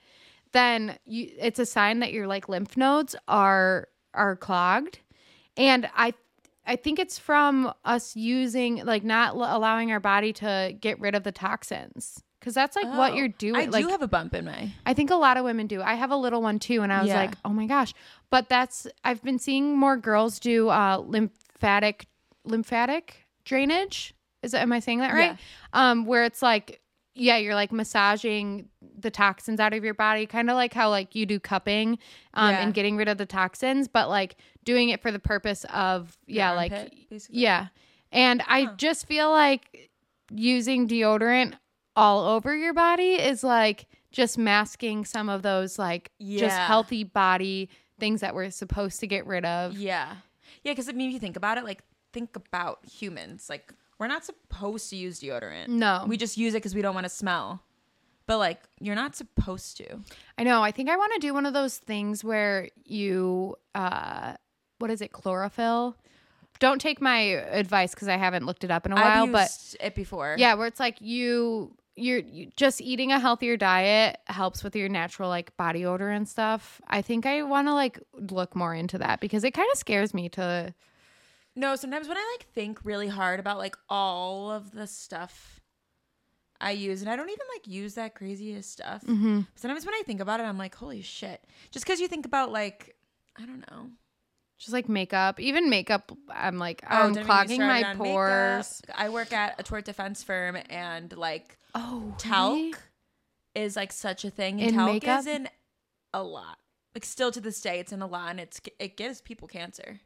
[0.52, 4.98] then you it's a sign that your like lymph nodes are are clogged.
[5.56, 6.14] And I
[6.66, 11.14] I think it's from us using like not l- allowing our body to get rid
[11.14, 12.22] of the toxins.
[12.40, 13.56] Cuz that's like what Oh, you're doing.
[13.56, 14.70] I like do have a bump in my.
[14.86, 15.82] I think a lot of women do.
[15.82, 17.16] I have a little one too, and I was Yeah.
[17.16, 17.92] like, oh my gosh.
[18.30, 22.06] But that's I've been seeing more girls do uh, lymphatic
[22.44, 24.14] lymphatic drainage.
[24.42, 25.36] Is it, am I saying that right?
[25.72, 26.80] Um, where it's like,
[27.18, 31.14] yeah, you're like massaging the toxins out of your body, kind of like how like
[31.14, 31.98] you do cupping,
[32.34, 32.60] um, Yeah.
[32.62, 36.52] and getting rid of the toxins, but like doing it for the purpose of yeah,
[36.52, 36.72] like
[37.10, 37.40] basically?
[37.40, 37.68] yeah.
[38.12, 39.90] And I just feel like
[40.30, 41.54] using deodorant
[41.96, 47.68] all over your body is like just masking some of those like just healthy body
[47.98, 49.76] things that we're supposed to get rid of.
[49.76, 50.14] Yeah.
[50.62, 53.48] Yeah, because I mean, if you think about it, like think about humans.
[53.50, 55.68] Like we're not supposed to use deodorant.
[55.68, 56.04] No.
[56.06, 57.62] We just use it because we don't want to smell.
[58.26, 60.00] But like you're not supposed to.
[60.36, 60.62] I know.
[60.62, 64.34] I think I want to do one of those things where you uh
[64.78, 65.12] what is it?
[65.12, 65.96] Chlorophyll?
[66.60, 69.74] Don't take my advice cuz I haven't looked it up in a while, I've but
[69.80, 70.36] it before.
[70.38, 74.88] Yeah, where it's like you you're you, just eating a healthier diet helps with your
[74.88, 76.80] natural like body odor and stuff.
[76.86, 80.14] I think I want to like look more into that because it kind of scares
[80.14, 80.74] me to
[81.58, 85.60] No, sometimes when I like think really hard about like all of the stuff
[86.60, 89.02] I use, and I don't even like use that craziest stuff.
[89.04, 89.40] Mm-hmm.
[89.56, 91.44] Sometimes when I think about it, I'm like, holy shit.
[91.70, 92.94] Just because you think about like,
[93.36, 93.90] I don't know.
[94.58, 96.12] just like makeup, even makeup.
[96.32, 98.82] I'm like Oh, I'm don't even get me clogging my pores.
[98.86, 99.00] makeup.
[99.00, 102.74] I work at a tort defense firm, and like Oh, talc really?
[103.54, 105.20] is like such a thing, and In talc makeup?
[105.20, 105.48] is in
[106.14, 106.58] a lot.
[106.94, 110.00] Like still to this day, it's in a lot, and it's it gives people cancer.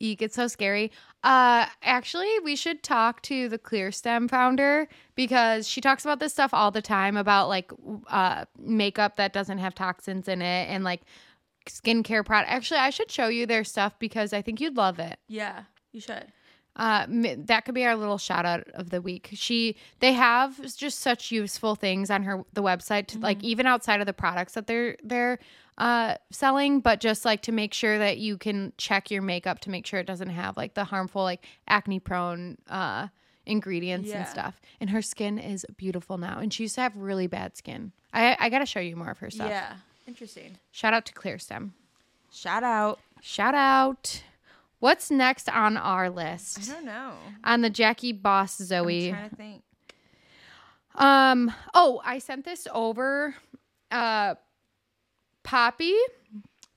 [0.00, 0.90] Eek, it's so scary.
[1.24, 6.32] Uh actually we should talk to the Clear Stem founder because she talks about this
[6.32, 7.70] stuff all the time about like
[8.08, 11.02] uh makeup that doesn't have toxins in it and like
[11.66, 12.50] skincare product.
[12.50, 15.18] Actually, I should show you their stuff because I think you'd love it.
[15.28, 16.26] Yeah, you should.
[16.76, 19.30] Uh that could be our little shout out of the week.
[19.32, 24.00] She they have just such useful things on her the website to, like even outside
[24.00, 25.40] of the products that they're they're
[25.78, 29.70] uh selling but just like to make sure that you can check your makeup to
[29.70, 33.08] make sure it doesn't have like the harmful like acne prone uh
[33.46, 34.60] ingredients and stuff.
[34.78, 37.92] And her skin is beautiful now and she used to have really bad skin.
[38.12, 39.48] I I got to show you more of her stuff.
[39.48, 39.74] Yeah,
[40.06, 40.58] interesting.
[40.70, 41.72] Shout out to Clear Stem.
[42.30, 42.98] Shout out.
[43.22, 44.22] Shout out.
[44.80, 46.70] What's next on our list?
[46.70, 47.12] I don't know.
[47.42, 49.10] On the Jackie Boss I'm Zoe.
[49.10, 49.62] trying to think.
[50.94, 51.52] Um.
[51.74, 53.34] Oh, I sent this over.
[53.90, 54.34] Uh,
[55.48, 55.94] Poppi.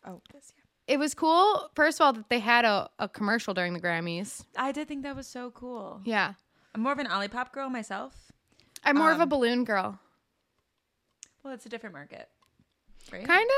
[0.05, 0.53] Oh, this.
[0.55, 0.93] Yeah.
[0.95, 1.69] It was cool.
[1.75, 4.45] First of all, that they had a, a commercial during the Grammys.
[4.57, 6.01] I did think that was so cool.
[6.05, 6.33] Yeah.
[6.73, 8.13] I'm more of an Olipop girl myself.
[8.83, 9.99] I'm more of a Um, balloon girl.
[11.43, 12.29] Well, it's a different market,
[13.11, 13.25] right?
[13.27, 13.53] Kinda.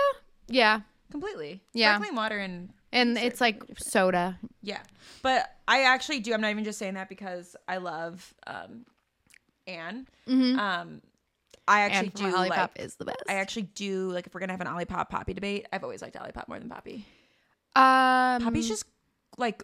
[0.47, 0.81] Yeah.
[1.11, 1.61] Completely.
[1.73, 1.95] Yeah.
[1.95, 4.39] Sparkling water and And it's like soda.
[4.61, 4.81] yeah,
[5.21, 6.33] but I actually do.
[6.33, 8.85] I'm not even just saying that because I love um,
[9.67, 10.07] Anne.
[10.27, 10.59] Mm-hmm.
[10.59, 11.01] Um,
[11.67, 12.79] I actually do Olipop like.
[12.79, 13.23] is the best.
[13.29, 15.65] I actually do like if we're gonna have an Olipop Poppi debate.
[15.71, 17.05] I've always liked Olipop more than Poppi.
[17.75, 18.85] um, Poppi's just
[19.37, 19.63] like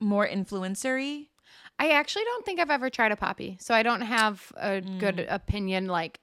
[0.00, 1.28] more influencery.
[1.78, 5.16] I actually don't think I've ever tried a Poppi, so I don't have a good
[5.18, 5.26] Mm.
[5.32, 6.18] opinion like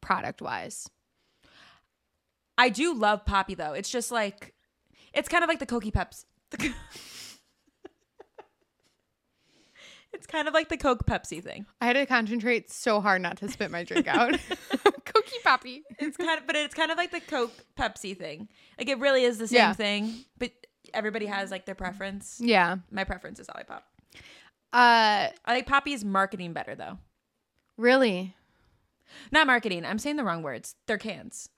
[0.00, 0.88] product wise.
[2.56, 3.72] I do love Poppi though.
[3.72, 4.54] It's just like
[5.12, 6.24] it's kind of like the Cokie Peps.
[10.12, 11.66] It's kind of like the Coke Pepsi thing.
[11.80, 14.38] I had to concentrate so hard not to spit my drink out.
[15.04, 15.82] Cookie Poppy.
[15.98, 18.48] It's kind of, but it's kind of like the Coke Pepsi thing.
[18.78, 19.72] Like it really is the same Yeah.
[19.72, 20.52] thing, but
[20.94, 22.38] everybody has like their preference.
[22.42, 22.76] Yeah.
[22.90, 23.82] My preference is Olipop.
[24.74, 26.98] Uh, I like Poppi's marketing better though.
[27.76, 28.34] really?
[29.30, 29.84] Not marketing.
[29.84, 30.74] I'm saying the wrong words.
[30.86, 31.50] They're cans.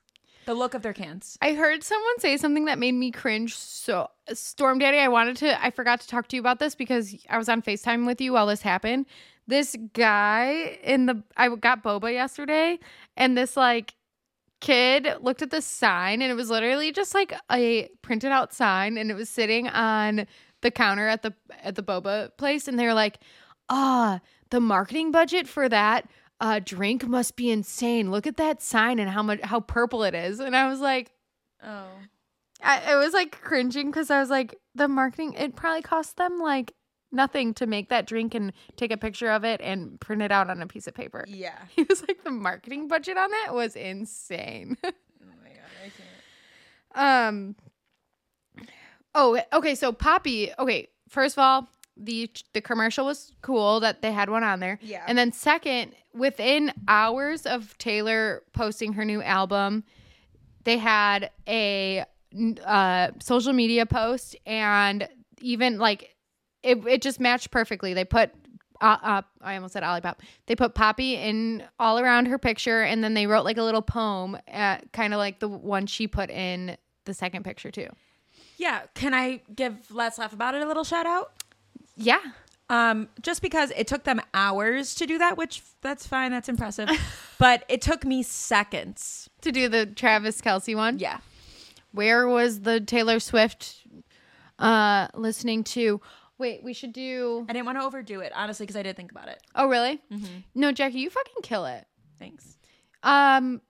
[0.46, 1.38] The look of their cans.
[1.40, 3.56] I heard someone say something that made me cringe.
[3.56, 7.14] So, Storm Daddy, I wanted to, I forgot to talk to you about this because
[7.30, 9.06] I was on FaceTime with you while this happened.
[9.46, 12.78] This guy in the, I got boba yesterday,
[13.16, 13.94] and this like
[14.60, 18.96] kid looked at the sign, and it was literally just like a printed out sign,
[18.96, 20.26] and it was sitting on
[20.62, 23.18] the counter at the at the boba place, and they were like,
[23.68, 24.20] ah,
[24.50, 26.08] the marketing budget for that
[26.40, 28.10] uh drink must be insane.
[28.10, 30.40] Look at that sign and how much how purple it is.
[30.40, 31.12] And I was like,
[31.62, 31.86] Oh.
[32.62, 36.38] I, I was like cringing because I was like, the marketing it probably cost them
[36.38, 36.72] like
[37.12, 40.50] nothing to make that drink and take a picture of it and print it out
[40.50, 41.24] on a piece of paper.
[41.28, 41.58] Yeah.
[41.76, 44.76] He was like, the marketing budget on that was insane.
[44.86, 45.90] Oh my god, I
[46.98, 47.56] can't.
[48.56, 48.66] Um.
[49.14, 49.74] Oh, okay.
[49.74, 50.52] So Poppi.
[50.58, 54.78] Okay, first of all, the the commercial was cool that they had one on there.
[54.82, 55.04] Yeah.
[55.06, 59.84] And then second, within hours of Taylor posting her new album,
[60.64, 62.04] they had a
[62.64, 65.08] uh, social media post, and
[65.40, 66.14] even like
[66.62, 67.94] it, it just matched perfectly.
[67.94, 68.30] They put.
[68.80, 70.16] Uh, uh, I almost said Olipop.
[70.46, 73.82] They put Poppi in all around her picture, and then they wrote like a little
[73.82, 77.88] poem, uh, kind of like the one she put in the second picture too.
[78.56, 78.82] Yeah.
[78.94, 81.32] Can I give Let's Laugh About It a little shout out?
[81.96, 82.20] Yeah,
[82.70, 86.88] Um, just because it took them hours to do that, which that's fine, that's impressive.
[87.38, 89.28] but it took me seconds.
[89.42, 90.98] to do the Travis Kelce one.
[90.98, 91.18] Yeah.
[91.92, 93.86] Where was the Taylor Swift
[94.58, 96.00] uh listening to?
[96.38, 97.46] Wait, we should do.
[97.48, 99.40] I didn't want to overdo it, honestly, because I did think about it.
[99.54, 100.00] Oh, really?
[100.12, 100.38] Mm-hmm.
[100.56, 101.86] No, Jackie, you fucking kill it.
[102.18, 102.56] Thanks.
[103.04, 103.60] Um,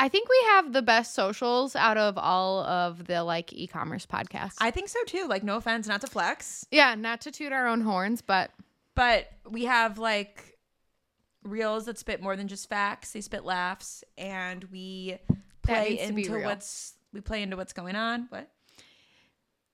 [0.00, 4.54] I think we have the best socials out of all of the like e-commerce podcasts.
[4.58, 5.26] I think so too.
[5.28, 8.50] Like, no offense, not to flex, yeah, not to toot our own horns, but
[8.94, 10.56] but we have like
[11.42, 13.12] reels that spit more than just facts.
[13.12, 15.18] They spit laughs, and we
[15.62, 18.26] play needs to be into what's we play into what's going on.
[18.30, 18.48] What?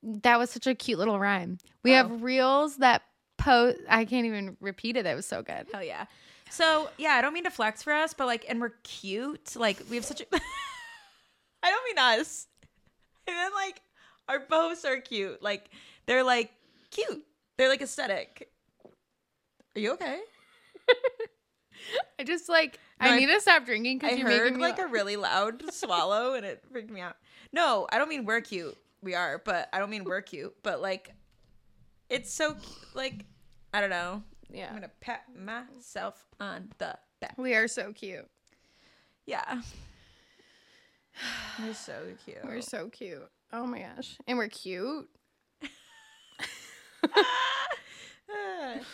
[0.03, 1.57] that was such a cute little rhyme.
[1.83, 1.95] We Oh.
[1.95, 3.01] have reels that
[3.37, 3.77] post.
[3.89, 5.03] I can't even repeat it.
[5.03, 5.67] That was so good.
[5.73, 6.05] Hell yeah.
[6.49, 9.55] So yeah, I don't mean to flex for us, but like, and we're cute.
[9.55, 10.25] Like, we have such a.
[11.63, 12.47] I don't mean us.
[13.27, 13.81] And then like,
[14.29, 15.41] our posts are cute.
[15.43, 15.69] Like,
[16.05, 16.51] they're like
[16.91, 17.23] cute.
[17.57, 18.49] They're like aesthetic.
[19.75, 20.19] Are you okay?
[22.19, 24.63] I just like No, I I- need to stop drinking because you're heard making me
[24.63, 27.15] like a really loud swallow, and it freaked me out.
[27.53, 28.75] No, I don't mean we're cute.
[29.01, 30.55] We are, but I don't mean we're cute.
[30.63, 31.13] But like,
[32.09, 32.55] it's so
[32.95, 33.25] like,
[33.73, 34.23] I don't know.
[34.51, 34.67] Yeah.
[34.69, 37.37] I'm gonna pat myself on the back.
[37.37, 38.27] We are so cute.
[39.25, 39.61] Yeah.
[41.59, 42.43] We're so cute.
[42.43, 43.29] We're so cute.
[43.51, 44.17] Oh my gosh.
[44.27, 45.09] And we're cute.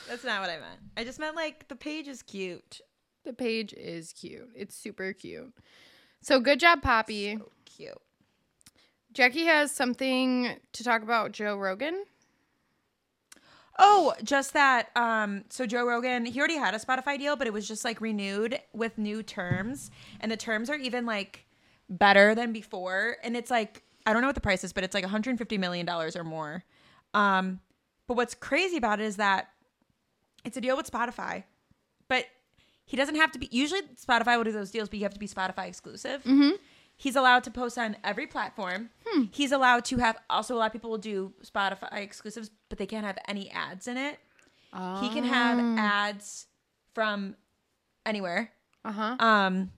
[0.07, 0.79] That's not what I meant.
[0.95, 2.81] I just meant like the page is cute.
[3.25, 4.49] The page is cute.
[4.55, 5.53] It's super cute.
[6.21, 7.37] So good job, Poppi.
[7.37, 8.01] So cute.
[9.11, 12.05] Jackie has something to talk about Joe Rogan.
[13.79, 14.89] Oh, just that.
[14.95, 18.01] Um, so Joe Rogan, he already had a Spotify deal, but it was just like
[18.01, 21.45] renewed with new terms, and the terms are even like
[21.89, 23.17] better than before.
[23.23, 25.85] And it's like I don't know what the price is, but it's like 150 million
[25.85, 26.63] dollars or more.
[27.13, 27.59] Um,
[28.07, 29.49] but what's crazy about it is that
[30.43, 31.43] it's a deal with Spotify,
[32.09, 32.25] but
[32.85, 33.47] he doesn't have to be.
[33.51, 36.21] Usually, Spotify will do those deals, but you have to be Spotify exclusive.
[37.03, 38.89] He's allowed to post on every platform.
[39.33, 40.17] He's allowed to have.
[40.29, 43.89] Also, a lot of people will do Spotify exclusives, but they can't have any ads
[43.89, 44.19] in it.
[45.01, 46.47] He can have ads
[46.93, 47.35] from
[48.05, 48.53] anywhere.
[48.85, 49.15] Uh huh.
[49.19, 49.71] Um,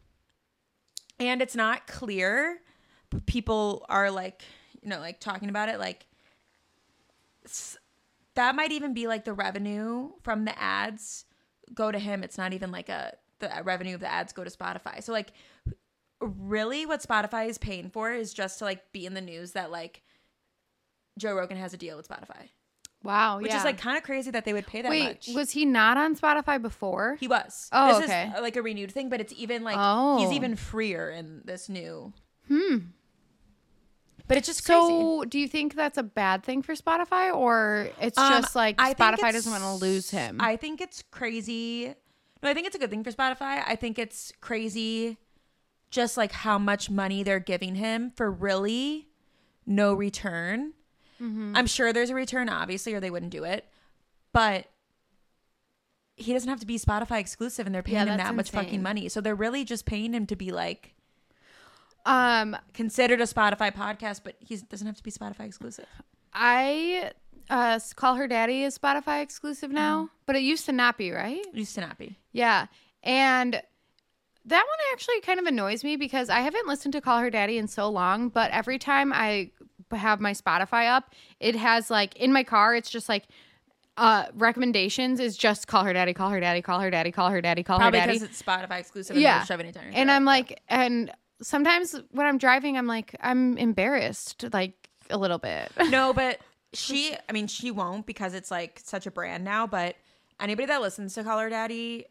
[1.19, 2.61] and it's not clear,
[3.09, 4.43] but people are like,
[4.84, 5.80] you know, like talking about it.
[5.80, 6.05] Like,
[8.36, 11.26] that might even be like the revenue from the ads
[11.73, 12.23] go to him.
[12.23, 15.03] It's not even like a the revenue of the ads go to Spotify.
[15.03, 15.34] So like,
[16.22, 19.72] really, what Spotify is paying for is just to like be in the news that
[19.72, 20.01] like
[21.18, 22.49] Joe Rogan has a deal with Spotify,
[23.03, 23.39] Wow.
[23.39, 23.57] which yeah.
[23.59, 25.30] is like kind of crazy that they would pay that Wait, much.
[25.34, 27.18] was he not on Spotify before?
[27.20, 27.70] He was.
[27.72, 28.28] Oh, this okay.
[28.30, 30.18] is uh, like a renewed thing, but it's even like Oh.
[30.20, 32.13] he's even freer in this new.
[32.47, 32.78] Hmm.
[34.28, 34.80] But it's just crazy.
[34.80, 38.76] so, do you think that's a bad thing for Spotify, or it's Um, just like
[38.82, 40.38] I Spotify doesn't want to lose him?
[40.41, 41.93] I think it's crazy.
[42.41, 43.63] No, I think it's a good thing for Spotify.
[43.68, 45.18] I think it's crazy,
[45.91, 49.07] just like how much money they're giving him for really
[49.65, 50.73] no return.
[51.21, 51.53] Mm-hmm.
[51.55, 53.65] I'm sure there's a return, obviously, or they wouldn't do it.
[54.33, 54.65] But
[56.17, 58.63] he doesn't have to be Spotify exclusive, and they're paying Yeah, him that much insane.
[58.65, 59.09] fucking money.
[59.09, 60.93] So they're really just paying him to be like
[62.05, 65.88] Um, considered a Spotify podcast, but he doesn't have to be Spotify exclusive.
[66.33, 67.11] I
[67.49, 70.13] uh call her daddy is Spotify exclusive now, Mm-hmm.
[70.25, 71.39] but it used to not be, right?
[71.39, 72.17] It used to not be.
[72.31, 72.67] Yeah.
[73.03, 73.61] And
[74.46, 77.58] that one actually kind of annoys me because I haven't listened to Call Her Daddy
[77.58, 79.52] in so long, but every time I
[79.91, 83.24] have my Spotify up, it has like in my car, it's just like
[83.98, 87.41] uh recommendations is just call her daddy, call her daddy, call her daddy, call her
[87.41, 88.20] daddy, call Probably her daddy.
[88.20, 89.16] because it's Spotify exclusive.
[89.16, 89.38] Yeah.
[89.39, 90.16] yeah, shoving it down your And throat.
[90.16, 95.72] I'm like and sometimes when I'm driving, I'm like I'm embarrassed like a little bit.
[95.89, 96.39] no, but
[96.74, 99.66] she, I mean, she won't because it's like such a brand now.
[99.66, 99.96] But
[100.39, 102.06] anybody that listens to Call Her Daddy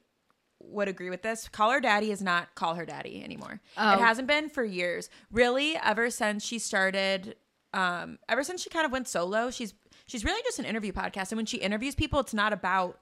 [0.68, 1.48] would agree with this.
[1.48, 3.60] Call Her Daddy is not Call Her Daddy anymore.
[3.76, 3.92] Oh.
[3.94, 5.08] It hasn't been for years.
[5.30, 7.36] Really, ever since she started,
[7.72, 9.74] um, ever since she kind of went solo, she's
[10.06, 11.30] she's really just an interview podcast.
[11.30, 13.00] And when she interviews people, it's not about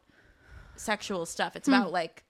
[0.76, 1.56] sexual stuff.
[1.56, 2.24] It's about like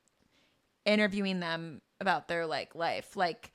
[0.85, 3.16] interviewing them about their like life.
[3.16, 3.53] Like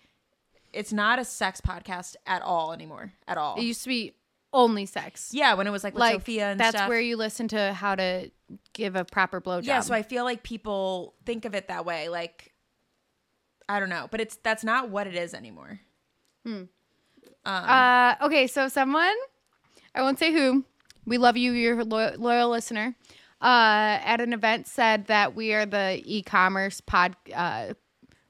[0.74, 3.14] it's not a sex podcast at all anymore.
[3.28, 3.56] At all.
[3.58, 4.14] It used to be
[4.54, 5.32] only sex.
[5.34, 6.90] Yeah, when it was like with like Sofia and that's stuff.
[6.90, 8.32] where you listen to how to
[8.74, 9.66] give a proper blowjob.
[9.66, 12.10] yeah, so I feel like people think of it that way.
[12.10, 12.54] Like,
[13.68, 15.80] I don't know, but it's that's not what it is anymore.
[16.46, 16.64] Hmm.
[17.46, 19.16] Uh, okay, so someone,
[19.96, 20.66] I won't say who,
[21.06, 22.94] we love you, you're a loyal, loyal listener,
[23.42, 27.16] uh, at an event said that we are the e-commerce pod.
[27.34, 27.74] Uh,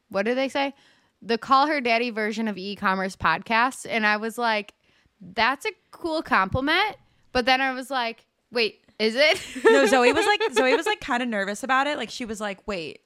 [0.10, 0.74] what did they say?
[1.22, 3.88] The Call Her Daddy version of e-commerce podcast.
[3.90, 4.76] and I was like,
[5.20, 6.98] that's a cool compliment.
[7.32, 9.40] But then I was like, wait, is it?
[9.64, 11.98] No, Zoe was like Zoe was like kind of nervous about it.
[11.98, 13.02] Like she was like, "Wait,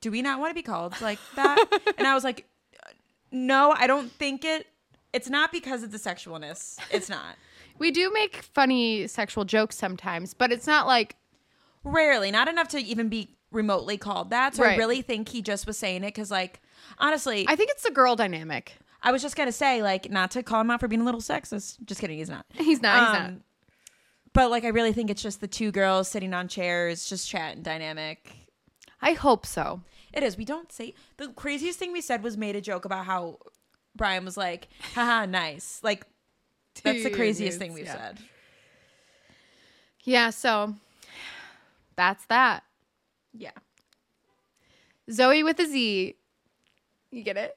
[0.00, 1.58] do we not want to be called like that?"
[1.98, 2.46] And I was like,
[3.32, 4.66] "No, I don't think it.
[5.12, 6.78] It's not because of the sexualness.
[6.90, 7.36] It's not.
[7.78, 11.16] we do make funny sexual jokes sometimes, but it's not like
[11.84, 14.54] Rarely, not enough to even be remotely called that.
[14.54, 14.78] So I Right.
[14.78, 16.60] really think he just was saying it because, like,
[16.98, 18.74] honestly, I think it's the girl dynamic.
[19.00, 21.20] I was just gonna say, like, not to call him out for being a little
[21.20, 21.78] sexist.
[21.84, 22.44] Just kidding, he's not.
[22.52, 22.98] He's not.
[23.00, 23.28] He's not.
[23.30, 23.40] Um,
[24.32, 27.62] But like, I really think it's just the two girls sitting on chairs, just chatting
[27.62, 28.30] dynamic.
[29.00, 29.82] I hope so.
[30.12, 30.36] It is.
[30.36, 33.38] We don't say the craziest thing we said was made a joke about how
[33.94, 35.80] Brian was like, haha, nice.
[35.82, 36.06] Like,
[36.82, 37.96] that's the craziest thing we've yeah.
[37.96, 38.18] said.
[40.04, 40.74] Yeah, so
[41.96, 42.62] that's that.
[43.32, 43.50] Yeah.
[45.10, 46.14] Zoe with a Z.
[47.10, 47.56] You get it?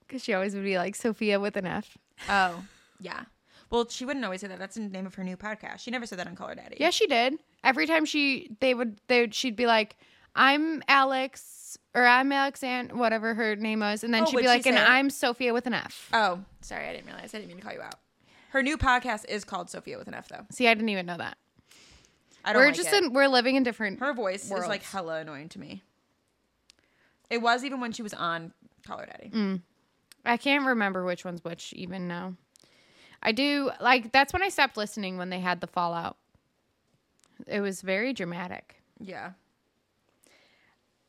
[0.00, 1.98] Because she always would be like Sofia with an F.
[2.28, 2.64] Oh,
[3.00, 3.24] yeah.
[3.70, 4.58] Well, she wouldn't always say that.
[4.58, 5.80] That's the name of her new podcast.
[5.80, 6.76] She never said that on Call Her Daddy.
[6.78, 7.34] Yeah, she did.
[7.64, 9.96] Every time she, they would, they would, she'd be like,
[10.36, 14.48] "I'm Alex," or "I'm Alexand," whatever her name was, and then Oh, she'd be she
[14.48, 14.84] like, "And say?
[14.84, 16.86] I'm Sofia with an F." Oh, sorry.
[16.88, 17.34] I didn't realize.
[17.34, 17.96] I didn't mean to call you out.
[18.50, 20.46] Her new podcast is called Sofia with an F, though.
[20.52, 21.36] See, I didn't even know that.
[22.44, 23.02] I don't We're like just it.
[23.02, 23.98] in, we're living in different.
[23.98, 25.82] Her voice is like hella annoying to me.
[27.28, 28.52] It was even when she was on
[28.86, 29.30] Call Her Daddy.
[29.30, 29.62] Mm.
[30.24, 32.34] I can't remember which one's which even now.
[33.26, 36.16] I do like that's when I stopped listening when they had the fallout.
[37.48, 38.76] It was very dramatic.
[39.00, 39.32] Yeah.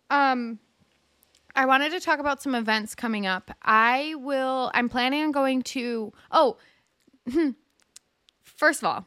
[0.09, 0.57] Um
[1.55, 3.51] I wanted to talk about some events coming up.
[3.61, 6.57] I will I'm planning on going to Oh,
[8.43, 9.05] first of all,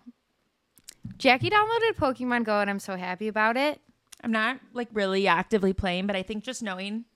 [1.18, 3.80] Jackie downloaded Pokemon Go and I'm so happy about it.
[4.22, 7.06] I'm not like really actively playing, but I think just knowing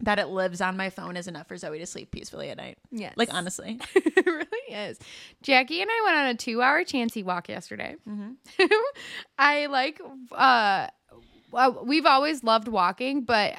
[0.00, 2.78] that it lives on my phone is enough for Zoe to sleep peacefully at night.
[2.90, 3.14] Yes.
[3.16, 3.80] Like honestly.
[3.94, 4.98] it really is.
[5.42, 7.96] Jackie and I went on a two hour chancy walk yesterday.
[9.38, 10.00] I like,
[10.32, 10.88] uh,
[11.50, 13.56] well, we've always loved walking, but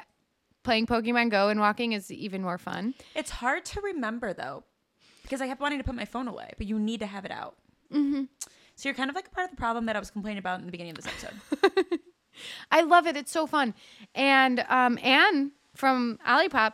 [0.64, 2.94] playing Pokemon Go and walking is even more fun.
[3.16, 4.64] It's hard to remember though,
[5.24, 7.32] because I kept wanting to put my phone away, but you need to have it
[7.32, 7.58] out.
[7.94, 8.24] Mm-hmm.
[8.76, 10.60] So you're kind of like a part of the problem that I was complaining about
[10.60, 12.00] in the beginning of this episode.
[12.72, 13.18] I love it.
[13.18, 13.74] It's so fun.
[14.16, 16.74] And um, Anne from Olipop,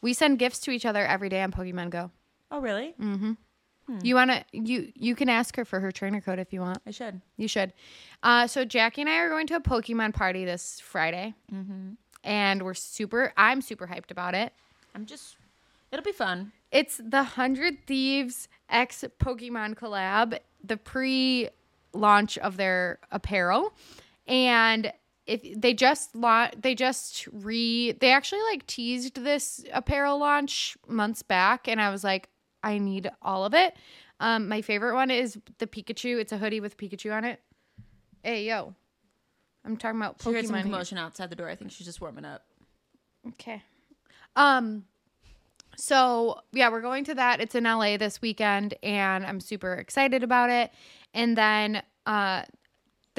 [0.00, 2.10] we send gifts to each other every day on Pokemon Go.
[2.52, 2.94] oh, really?
[3.00, 3.32] mm-hmm
[4.02, 6.78] You wanna you you can ask her for her trainer code if you want.
[6.86, 7.20] I should.
[7.36, 7.72] You should.
[8.22, 11.34] Uh, so Jackie and I are going to a Pokemon party this Friday,
[12.22, 13.32] and we're super.
[13.36, 14.52] I'm super hyped about it.
[14.94, 15.36] I'm just.
[15.90, 16.52] It'll be fun.
[16.70, 23.72] It's the Hundred Thieves X Pokemon collab, the pre-launch of their apparel,
[24.28, 24.92] and
[25.30, 31.22] if they just la- they just re they actually like teased this apparel launch months
[31.22, 32.28] back, and I was like,
[32.62, 33.74] I need all of it.
[34.18, 36.18] Um, my favorite one is the Pikachu.
[36.20, 37.40] It's a hoodie with Pikachu on it.
[38.22, 38.74] Hey yo,
[39.64, 40.88] I'm talking about She heard some Pokemon.
[40.90, 40.98] here.
[40.98, 41.48] outside the door.
[41.48, 42.44] I think she's just warming up.
[43.28, 43.62] Okay.
[44.36, 44.84] Um
[45.76, 47.40] so yeah, we're going to that.
[47.40, 50.70] It's in LA this weekend and I'm super excited about it.
[51.14, 52.42] And then uh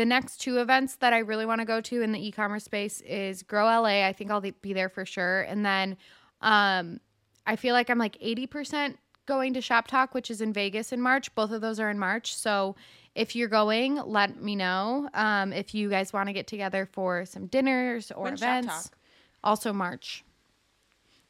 [0.02, 3.02] the next two events that I really want to go to in the e-commerce space
[3.02, 4.04] is Grow LA.
[4.08, 5.42] I think I'll be there for sure.
[5.42, 5.96] And then
[6.42, 7.00] um,
[7.46, 8.96] I feel like I'm like 80%
[9.28, 11.36] going to Shop Talk, which is in Vegas in March.
[11.36, 12.36] Both of those are in March.
[12.36, 12.76] So
[13.14, 15.08] if you're going, let me know.
[15.14, 18.98] Um, if you guys want to get together for some dinners or When's events, Talk?
[19.44, 20.24] also March.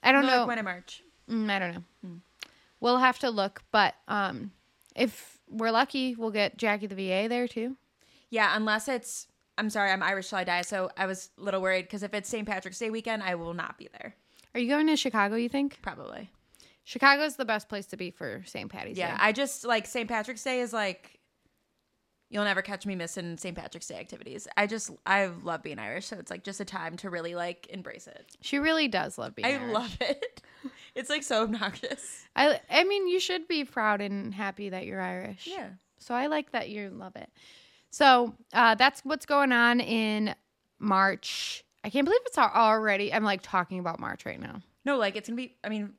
[0.01, 0.38] I don't No, know.
[0.38, 1.03] like when in March.
[1.30, 2.19] Mm, I don't know.
[2.80, 4.51] We'll have to look, but um,
[4.95, 7.76] if we're lucky, we'll get Jackie the VA there too.
[8.32, 9.27] Yeah, unless it's.
[9.57, 12.13] I'm sorry, I'm Irish till I die, so I was a little worried because if
[12.15, 12.47] it's St.
[12.47, 14.15] Patrick's Day weekend, I will not be there.
[14.55, 15.36] Are you going to Chicago?
[15.36, 16.32] You think Probably.
[16.84, 18.71] Chicago's the best place to be for St.
[18.71, 19.17] Patty's Yeah, Day?
[19.21, 20.09] I just like St.
[20.09, 21.19] Patrick's Day is like.
[22.29, 23.57] You'll never catch me missing St.
[23.57, 24.47] Patrick's Day activities.
[24.55, 27.67] I just I love being Irish, so it's like just a time to really like
[27.69, 28.25] embrace it.
[28.39, 29.45] she really does love being.
[29.45, 29.73] I Irish.
[29.73, 30.41] love it.
[30.93, 32.25] It's like so obnoxious.
[32.36, 35.47] I I mean, you should be proud and happy that you're Irish.
[35.47, 35.69] Yeah.
[35.99, 37.29] So I like that you love it.
[37.91, 40.33] So uh, that's what's going on in
[40.79, 41.63] March.
[41.83, 43.13] I can't believe it's already.
[43.13, 44.61] I'm like talking about March right now.
[44.85, 45.55] No, like it's gonna be.
[45.63, 45.93] I mean,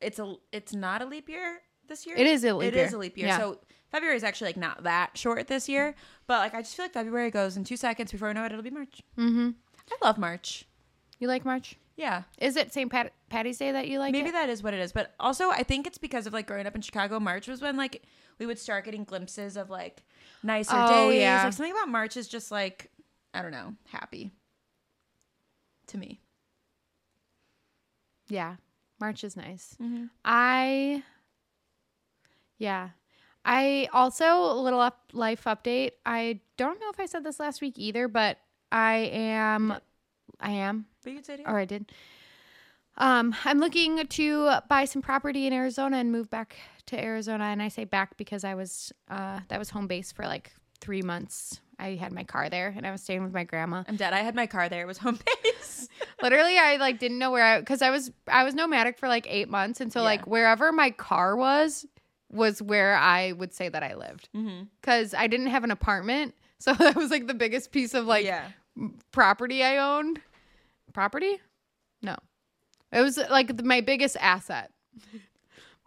[0.00, 0.34] it's a.
[0.52, 1.58] It's not a leap year
[1.88, 2.16] this year.
[2.16, 2.84] It is a leap It year.
[2.84, 3.26] is a leap year.
[3.28, 3.38] Yeah.
[3.38, 3.58] So
[3.90, 5.94] February is actually like not that short this year,
[6.26, 8.52] but like I just feel like February goes in two seconds before I know it,
[8.52, 9.02] it'll be March.
[9.18, 9.50] Mm-hmm.
[9.90, 10.66] I love March.
[11.22, 11.76] You like March?
[11.94, 12.90] Yeah, Is it St.
[12.90, 14.10] Pat- Patty's Day that you like?
[14.10, 14.32] maybe it?
[14.32, 14.90] that is what it is.
[14.90, 17.20] But also, I think it's because of like growing up in Chicago.
[17.20, 18.02] March was when like
[18.40, 20.02] we would start getting glimpses of like
[20.42, 21.20] nicer Oh, days.
[21.20, 21.44] yeah.
[21.44, 22.90] Like something about March is just like
[23.32, 24.32] I don't know, happy
[25.86, 26.18] to me.
[28.26, 28.56] Yeah,
[28.98, 29.76] March is nice.
[29.80, 30.06] Mm-hmm.
[30.24, 31.04] I,
[32.58, 32.88] yeah,
[33.44, 35.92] I also a little up life update.
[36.04, 38.38] I don't know if I said this last week either, but
[38.72, 39.76] I am,
[40.40, 41.40] I am, But you could say it.
[41.46, 41.92] or I did.
[42.98, 46.56] Um, I'm looking to buy some property in Arizona and move back
[46.86, 47.44] to Arizona.
[47.44, 51.00] And I say back because I was, uh, that was home base for like three
[51.02, 51.60] months.
[51.78, 53.82] I had my car there and I was staying with my grandma.
[53.88, 54.12] I'm dead.
[54.12, 54.82] I had my car there.
[54.82, 55.88] It was home base.
[56.22, 59.26] Literally, I like didn't know where I because I was I was nomadic for like
[59.28, 60.04] eight months, and so Yeah.
[60.04, 61.84] like wherever my car was
[62.30, 64.64] was where I would say that I lived mm-hmm.
[64.80, 68.24] because I didn't have an apartment, so that was like the biggest piece of like
[68.24, 68.48] yeah.
[69.10, 70.20] Property I owned.
[70.92, 71.40] Property?
[72.02, 72.16] No,
[72.92, 74.70] it was like the, my biggest asset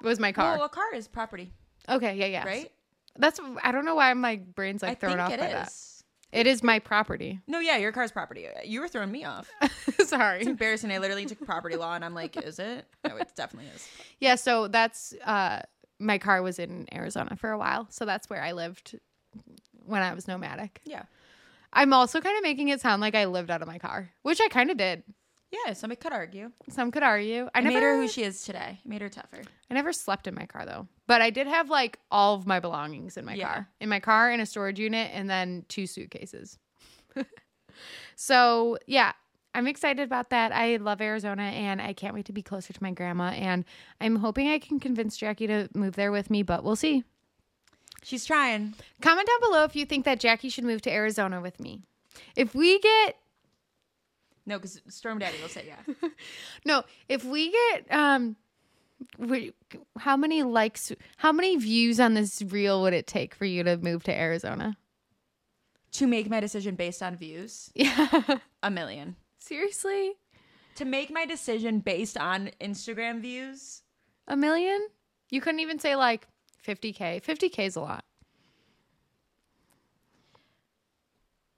[0.01, 0.55] was my car.
[0.55, 1.51] Well, a car is property,
[1.89, 2.71] okay, yeah, yeah, right?
[3.17, 5.51] That's I don't know why my brain's like I thrown think off it by is.
[5.53, 6.39] that.
[6.39, 7.39] It is my property.
[7.47, 8.45] No, yeah, your car's property.
[8.65, 9.49] You were throwing me off.
[10.05, 10.39] Sorry.
[10.39, 10.91] It's embarrassing.
[10.91, 12.85] I literally took property law, and I'm like, is it?
[13.07, 13.87] No, it definitely is.
[14.19, 15.61] Yeah, so that's uh
[15.99, 17.87] my car was in Arizona for a while.
[17.89, 18.99] So that's where I lived
[19.85, 20.81] when I was nomadic.
[20.83, 21.03] Yeah.
[21.75, 24.41] I'm also kind of making it sound like I lived out of my car, which
[24.41, 25.03] I kind of did.
[25.51, 26.51] Yeah, somebody could argue.
[26.69, 27.45] Some could argue.
[27.53, 28.79] I, I never made her who she is today.
[28.83, 29.41] Made her tougher.
[29.69, 30.87] I never slept in my car though.
[31.07, 33.45] But I did have like all of my belongings in my Yeah.
[33.53, 33.69] car.
[33.79, 36.57] In my car in a storage unit and then two suitcases.
[38.15, 39.11] so, yeah,
[39.53, 40.51] I'm excited about that.
[40.51, 43.63] I love Arizona and I can't wait to be closer to my grandma and
[44.01, 47.03] I'm hoping I can convince Jackie to move there with me, but we'll see.
[48.05, 48.75] She's trying.
[49.01, 51.81] Comment down below if you think that Jackie should move to Arizona with me.
[52.35, 53.17] If we get
[54.45, 56.09] No, because Storm Daddy will say yeah.
[56.65, 58.35] no, if we get um
[59.17, 59.53] we,
[59.97, 63.75] how many likes how many views on this reel would it take for you to
[63.77, 64.77] move to Arizona?
[65.93, 68.09] to make my decision based on views, Yeah.
[68.61, 69.15] a million.
[69.39, 70.11] Seriously?
[70.75, 73.81] To make my decision based on Instagram views,
[74.27, 74.87] A million?
[75.31, 76.27] You couldn't even say like
[76.65, 77.21] 50k.
[77.23, 78.03] 50k is a lot.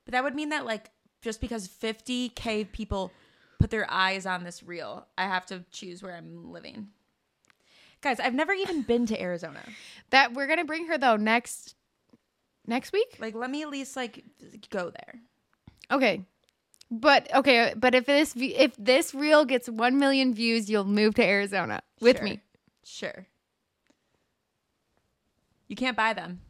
[0.08, 0.90] but that would mean that like
[1.22, 3.12] just because 50k people
[3.60, 6.88] put their eyes on this reel, I have to choose where I'm living.
[8.00, 9.60] Guys, I've never even been to Arizona.
[10.12, 11.76] That we're going to bring her though next
[12.66, 13.18] next week?
[13.20, 14.24] Like, let me at least like
[14.70, 15.16] go there.
[15.92, 16.24] Okay.
[16.90, 21.24] But okay, but if this if this reel gets 1 million views, you'll move to
[21.24, 22.24] Arizona with Sure.
[22.24, 22.40] me.
[22.86, 23.28] Sure.
[25.68, 26.42] You can't buy them.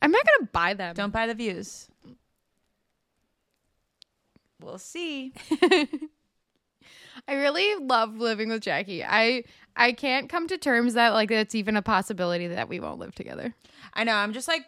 [0.00, 0.94] I'm not going to buy them.
[0.94, 1.88] Don't buy the views.
[4.60, 5.32] We'll see.
[7.28, 9.04] I really love living with Jackie.
[9.04, 9.44] I
[9.76, 13.14] I can't come to terms that like it's even a possibility that we won't live
[13.14, 13.54] together.
[13.92, 14.14] I know.
[14.14, 14.64] I'm just like,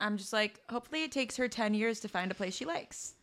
[0.00, 3.15] I'm just like, hopefully it takes her 10 years to find a place she likes.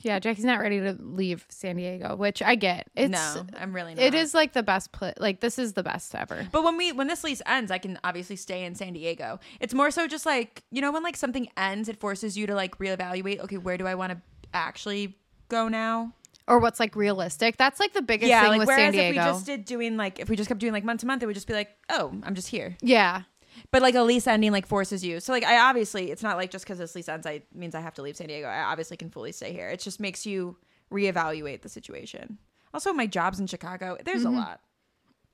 [0.00, 2.88] Yeah, Jackie's not ready to leave San Diego, which I get.
[2.94, 4.04] It's no, I'm really not.
[4.04, 5.14] it is like the best place.
[5.18, 6.46] Like this is the best ever.
[6.52, 9.40] But when we when this lease ends, I can obviously stay in San Diego.
[9.60, 12.54] It's more so just like you know when like something ends, it forces you to
[12.54, 13.40] like reevaluate.
[13.40, 14.18] Okay, where do I want to
[14.54, 15.18] actually
[15.48, 16.12] go now?
[16.46, 17.56] Or what's like realistic.
[17.56, 19.20] That's like the biggest yeah, thing like with San Diego.
[19.20, 21.22] if we just did doing like if we just kept doing like month to month,
[21.22, 22.76] it would just be like, oh, I'm just here.
[22.80, 23.22] yeah.
[23.70, 25.20] But like a lease ending like forces you.
[25.20, 27.80] So like I obviously it's not like just because this lease ends, I means I
[27.80, 28.46] have to leave San Diego.
[28.46, 29.68] I obviously can fully stay here.
[29.68, 30.56] It just makes you
[30.90, 32.38] reevaluate the situation.
[32.72, 33.96] Also, my job's in Chicago.
[34.04, 34.36] There's a mm-hmm.
[34.36, 34.60] lot.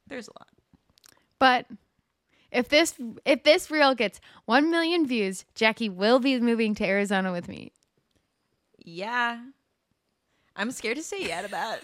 [0.06, 0.48] There's a lot.
[1.38, 1.66] But
[2.50, 7.32] if this if this reel gets 1 million views, Jackie will be moving to Arizona
[7.32, 7.72] with me.
[8.78, 9.40] Yeah.
[10.56, 11.80] I'm scared to say yeah to that.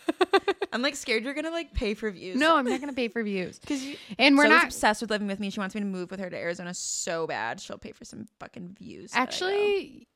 [0.72, 2.36] I'm like scared you're gonna like pay for views.
[2.36, 3.58] No, I'm not to pay for views.
[3.58, 5.50] because you And we're not obsessed with living with me.
[5.50, 7.60] She wants me to move with her to Arizona so bad.
[7.60, 9.10] She'll pay for some fucking views.
[9.12, 9.22] that I.
[9.22, 10.06] Actually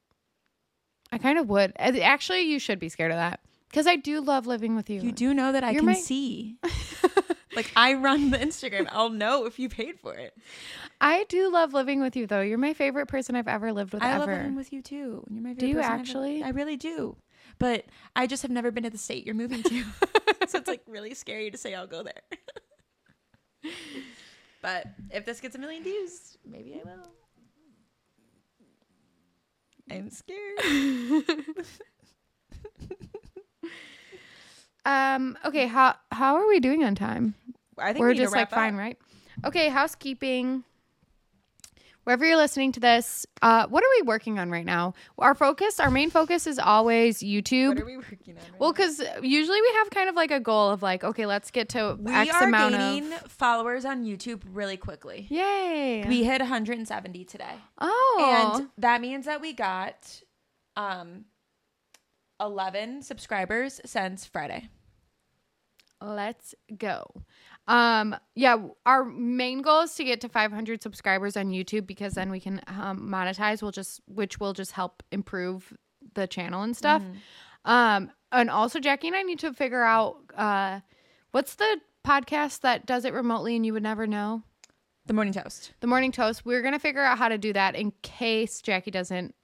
[1.13, 1.73] I kind of would.
[1.79, 3.41] Uh, Actually, you should be scared of that
[3.73, 5.01] cuz I do love living with you.
[5.01, 6.57] you do know that I You're can my- see.
[7.57, 8.89] like I run the Instagram.
[8.91, 10.37] I'll know if you paid for it.
[11.01, 12.41] I do love living with you though.
[12.41, 14.19] You're my favorite person I've ever lived with I ever.
[14.21, 15.25] love living with you too.
[15.31, 16.43] You're my favorite Do you person I've ever- actually?
[16.45, 17.17] I really do.
[17.59, 17.87] But
[18.17, 19.85] I just have never been to the state you're moving to.
[20.49, 22.23] so it's like really scary to say I'll go there.
[24.63, 27.09] but if this gets a million views, maybe I will.
[29.91, 30.59] I'm scared.
[34.87, 37.35] um okay, how how are we doing on time?
[37.79, 38.51] I think We're we just like up.
[38.51, 38.99] fine, right?
[39.45, 40.65] Okay, housekeeping.
[42.05, 44.93] Wherever you're listening to this, uh, what are we working on right now?
[45.19, 47.69] Our focus, our main focus is always YouTube.
[47.69, 48.43] What are we working on?
[48.53, 51.51] Right Well, because usually we have kind of like a goal of like, okay, let's
[51.51, 53.23] get to we X are amount gaining of.
[53.33, 55.27] followers on YouTube really quickly.
[55.31, 56.05] Yay!
[56.07, 57.55] We hit 170 today.
[57.81, 60.23] oh, And that means that we got
[60.77, 61.25] um
[62.41, 64.69] 11 subscribers since Friday.
[66.03, 67.07] let's go.
[67.67, 72.31] Um, yeah, our main goal is to get to 500 subscribers on YouTube because then
[72.31, 73.62] we can um, monetize.
[73.62, 75.73] We'll just, which will just help improve
[76.15, 77.03] the channel and stuff.
[77.65, 80.81] Um, and also Jackie and I need to figure out uh,
[81.31, 84.43] what's the podcast that does it remotely and you would never know.
[85.07, 85.73] The morning toast.
[85.81, 86.47] The Morning Toast.
[86.47, 89.35] We're gonna figure out how to do that in case Jackie doesn't.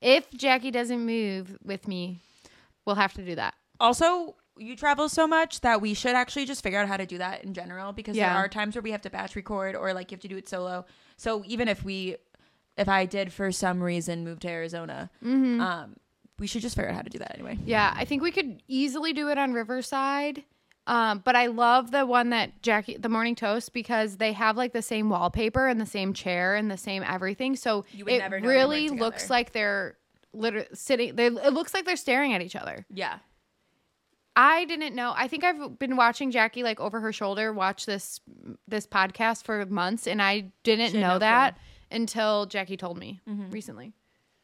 [0.00, 2.20] If Jackie doesn't move with me,
[2.86, 3.54] we'll have to do that.
[3.78, 7.18] Also, you travel so much that we should actually just figure out how to do
[7.18, 8.28] that in general because Yeah.
[8.34, 10.36] there are times where we have to batch record or like you have to do
[10.36, 10.84] it solo.
[11.16, 12.16] So even if we
[12.76, 15.96] if I did for some reason move to Arizona, um
[16.38, 17.56] we should just figure out how to do that anyway.
[17.64, 20.42] Yeah, I think we could easily do it on Riverside.
[20.88, 24.72] Um, but I love the one that Jackie, the Morning Toast, because they have like
[24.72, 27.54] the same wallpaper and the same chair and the same everything.
[27.54, 29.96] So You would it never know really looks like they're
[30.32, 31.14] literally sitting.
[31.14, 32.84] They it looks like they're staring at each other.
[32.90, 33.18] Yeah.
[34.34, 35.12] I didn't know.
[35.14, 38.20] I think I've been watching Jackie like over her shoulder watch this
[38.66, 41.58] this podcast for months, and I didn't She know no that
[41.90, 43.20] until Jackie told me
[43.50, 43.92] recently.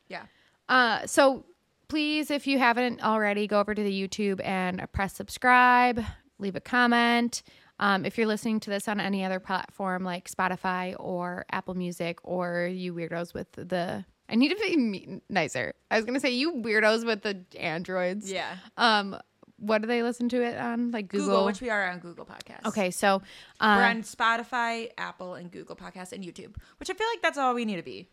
[0.08, 0.22] Yeah.
[0.68, 1.44] Uh, so
[1.88, 6.02] please, if you haven't already, go over to the YouTube and press subscribe,
[6.38, 7.42] leave a comment.
[7.80, 12.18] Um, if you're listening to this on any other platform like Spotify or Apple Music,
[12.24, 15.74] or you weirdos with the, I need to be nicer.
[15.90, 18.30] I was gonna say you weirdos with the androids.
[18.30, 18.56] Yeah.
[18.76, 19.16] Um,
[19.58, 20.90] what do they listen to it on?
[20.90, 21.26] Like Google.
[21.26, 22.66] Google, which we are on Google Podcasts.
[22.66, 23.22] okay, so
[23.60, 27.38] We're uh, on Spotify, Apple, and Google Podcasts and YouTube, which I feel like that's
[27.38, 28.08] all we need to be.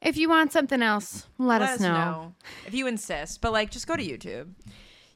[0.00, 2.34] if you want something else, let, us, know.
[2.66, 3.40] if you insist.
[3.40, 4.48] But like, just go to YouTube.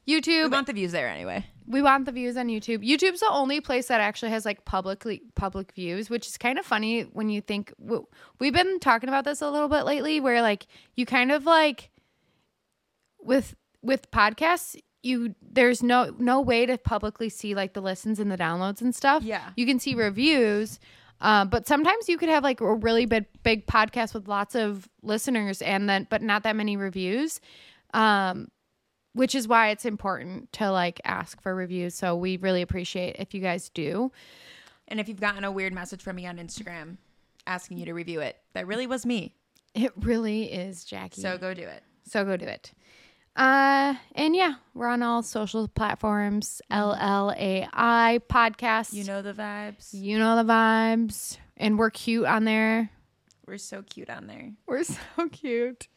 [0.07, 0.45] YouTube.
[0.45, 1.47] We want the views there anyway.
[1.67, 2.87] We want the views on YouTube.
[2.87, 6.67] YouTube's the only place that actually has like publicly public views, which is kind of
[6.67, 7.73] funny when you think
[8.39, 11.91] we've been talking about this a little bit lately, where like you kind of like
[13.23, 18.31] with with podcasts, you there's no no way to publicly see like the listens and
[18.31, 19.23] the downloads and stuff.
[19.23, 19.51] Yeah.
[19.57, 20.79] you can see reviews.
[21.21, 24.89] Uh, but sometimes you could have like a really big big podcast with lots of
[25.03, 27.41] listeners and then but not that many reviews.
[27.93, 28.51] Um,
[29.13, 31.95] which is why it's important to like ask for reviews.
[31.95, 34.11] So we really appreciate if you guys do.
[34.89, 36.97] And if you've gotten a weird message from me on Instagram
[37.47, 39.35] asking you to review it, that really was me.
[39.75, 41.21] It really is, Jackie.
[41.21, 41.83] So go do it.
[42.05, 42.73] so go do it.
[43.37, 46.63] Uh, and yeah, we're on all social platforms.
[46.71, 48.93] L L A I podcast.
[48.93, 49.89] You know the vibes.
[49.93, 52.91] you know the vibes, and we're cute on there.
[53.47, 54.53] We're so cute on there.
[54.67, 54.97] We're so
[55.33, 55.89] cute.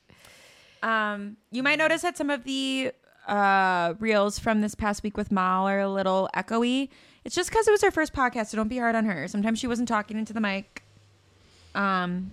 [0.82, 2.92] Um, you might notice that some of the
[3.28, 6.90] uh reels from this past week with Mal are a little echoey.
[7.24, 9.28] It's just because it was her first podcast, so don't be hard on her.
[9.28, 10.82] Sometimes she wasn't talking into the mic.
[11.76, 12.32] Um,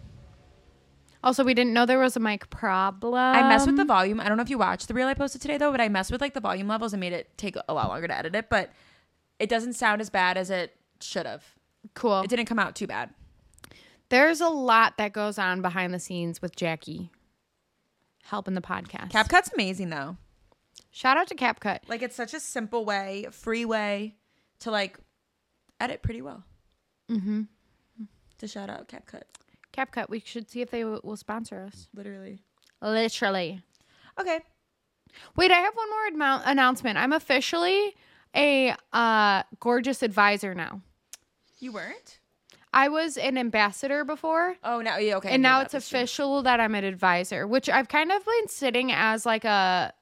[1.25, 3.15] Also, we didn't know there was a mic problem.
[3.15, 4.21] I messed with the volume.
[4.21, 6.13] I don't know if you watched the reel I posted today though, but I messed
[6.13, 8.51] with like the volume levels and made it take a lot longer to edit it.
[8.51, 8.71] But
[9.39, 11.43] it doesn't sound as bad as it should have.
[11.95, 12.21] Cool.
[12.21, 13.11] It didn't come out too bad.
[14.11, 17.11] There's a lot that goes on behind the scenes with Jackie
[18.25, 19.11] helping the podcast.
[19.11, 20.19] CapCut's amazing though.
[20.91, 21.81] Shout out to CapCut.
[21.89, 24.17] Like it's such a simple way, free way
[24.61, 24.99] to like
[25.81, 26.45] edit pretty well.
[27.11, 27.43] Mm-hmm.
[28.39, 29.23] To shout out CapCut.
[29.75, 30.09] CapCut.
[30.09, 31.89] We should see if they w- will sponsor us.
[31.95, 32.39] Literally.
[32.81, 33.63] Literally.
[34.21, 34.41] Okay.
[35.37, 36.99] Wait, I have one more admou- announcement.
[36.99, 37.95] I'm officially
[38.35, 40.81] a uh, Gorgias advisor now.
[41.59, 42.19] You weren't?
[42.73, 44.57] I was an ambassador before.
[44.65, 45.31] Oh, now yeah, okay.
[45.31, 49.25] And now it's official that I'm an advisor, which I've kind of been sitting as
[49.25, 49.93] like a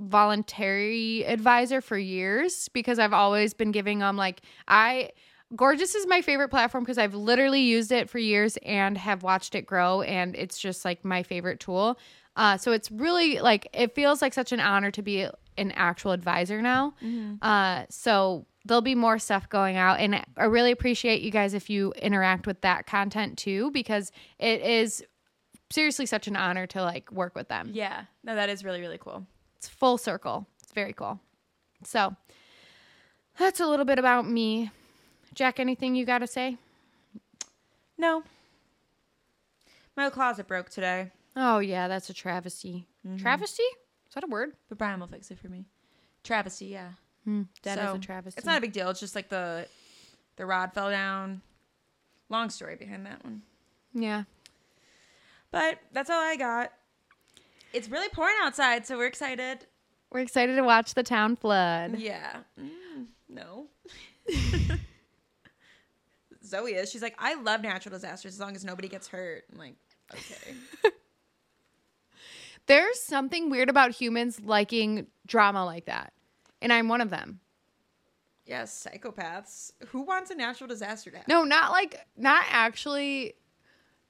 [0.00, 5.10] voluntary advisor for years because I've always been giving them like I
[5.56, 9.54] Gorgias is my favorite platform because I've literally used it for years and have watched
[9.54, 11.98] it grow and it's just like my favorite tool.
[12.36, 15.26] Uh, so it's really like it feels like such an honor to be
[15.56, 16.94] an actual advisor now.
[17.42, 21.68] Uh, so there'll be more stuff going out, and I really appreciate you guys if
[21.70, 25.02] you interact with that content too because it is
[25.70, 27.70] seriously such an honor to like work with them.
[27.72, 28.04] Yeah.
[28.22, 29.26] No, that is really, really cool.
[29.56, 30.46] It's full circle.
[30.62, 31.18] It's very cool.
[31.84, 32.14] So
[33.38, 34.70] that's a little bit about me.
[35.38, 36.56] Jack, anything you got to say?
[37.96, 38.24] No.
[39.96, 42.88] My closet broke today, Oh yeah, that's a travesty.
[43.18, 43.62] Travesty?
[43.62, 44.54] Is that a word?
[44.68, 45.66] but Brian will fix it for me.
[46.24, 46.88] Travesty, yeah.
[47.62, 48.36] That is So, a travesty.
[48.38, 48.90] It's not a big deal.
[48.90, 49.68] It's just like the
[50.34, 51.40] the rod fell down.
[52.28, 53.42] Long story behind that one.
[53.94, 54.24] yeah.
[55.52, 56.72] But that's all I got.
[57.72, 59.66] It's really pouring outside, so we're excited.
[60.10, 61.96] We're excited to watch the town flood.
[62.00, 62.38] Yeah.
[62.60, 63.66] Mm, no.
[66.48, 66.90] Zoe is.
[66.90, 69.44] She's like, I love natural disasters as long as nobody gets hurt.
[69.52, 69.74] I'm like,
[70.12, 70.54] okay.
[72.66, 76.12] There's something weird about humans liking drama like that.
[76.60, 77.40] And I'm one of them.
[78.44, 79.72] yes, psychopaths.
[79.88, 81.32] Who wants a natural disaster to happen?
[81.32, 83.34] No, not like not actually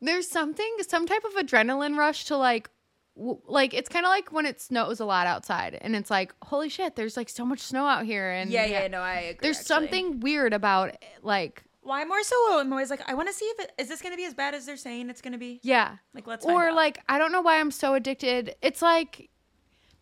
[0.01, 2.71] there's something some type of adrenaline rush to like
[3.17, 6.33] w- like it's kind of like when it snows a lot outside and it's like
[6.43, 9.39] holy shit there's like so much snow out here and Yeah, yeah, no, I agree.
[9.43, 9.75] there's actually.
[9.75, 12.37] something weird about like Why more so?
[12.61, 14.35] I'm always like, I want to see if it is this going to be as
[14.35, 15.59] bad as they're saying it's going to be.
[15.63, 19.31] yeah Like, let's or like i don't know why i'm so addicted it's like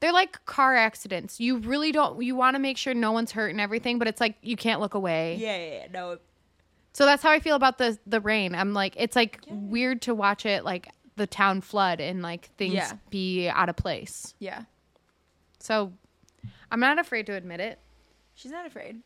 [0.00, 3.50] they're like car accidents you really don't you want to make sure no one's hurt
[3.52, 6.18] and everything but it's like you can't look away Yeah, yeah, yeah, no.
[6.92, 10.14] so that's how i feel about the the rain i'm like it's like weird to
[10.14, 12.92] watch it like the town flood and like things Yeah.
[13.10, 14.62] be out of place Yeah.
[15.60, 15.92] so
[16.72, 17.78] i'm not afraid to admit it
[18.34, 19.00] She's not afraid.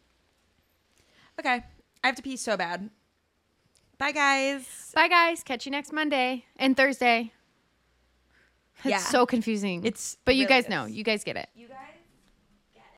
[1.38, 1.62] Okay.
[2.02, 2.90] I have to pee so bad.
[3.98, 4.92] Bye, guys.
[4.94, 7.32] bye guys catch you next monday and thursday
[8.78, 8.98] it's Yeah.
[8.98, 11.89] so confusing It's but you really guys know you guys get it You guys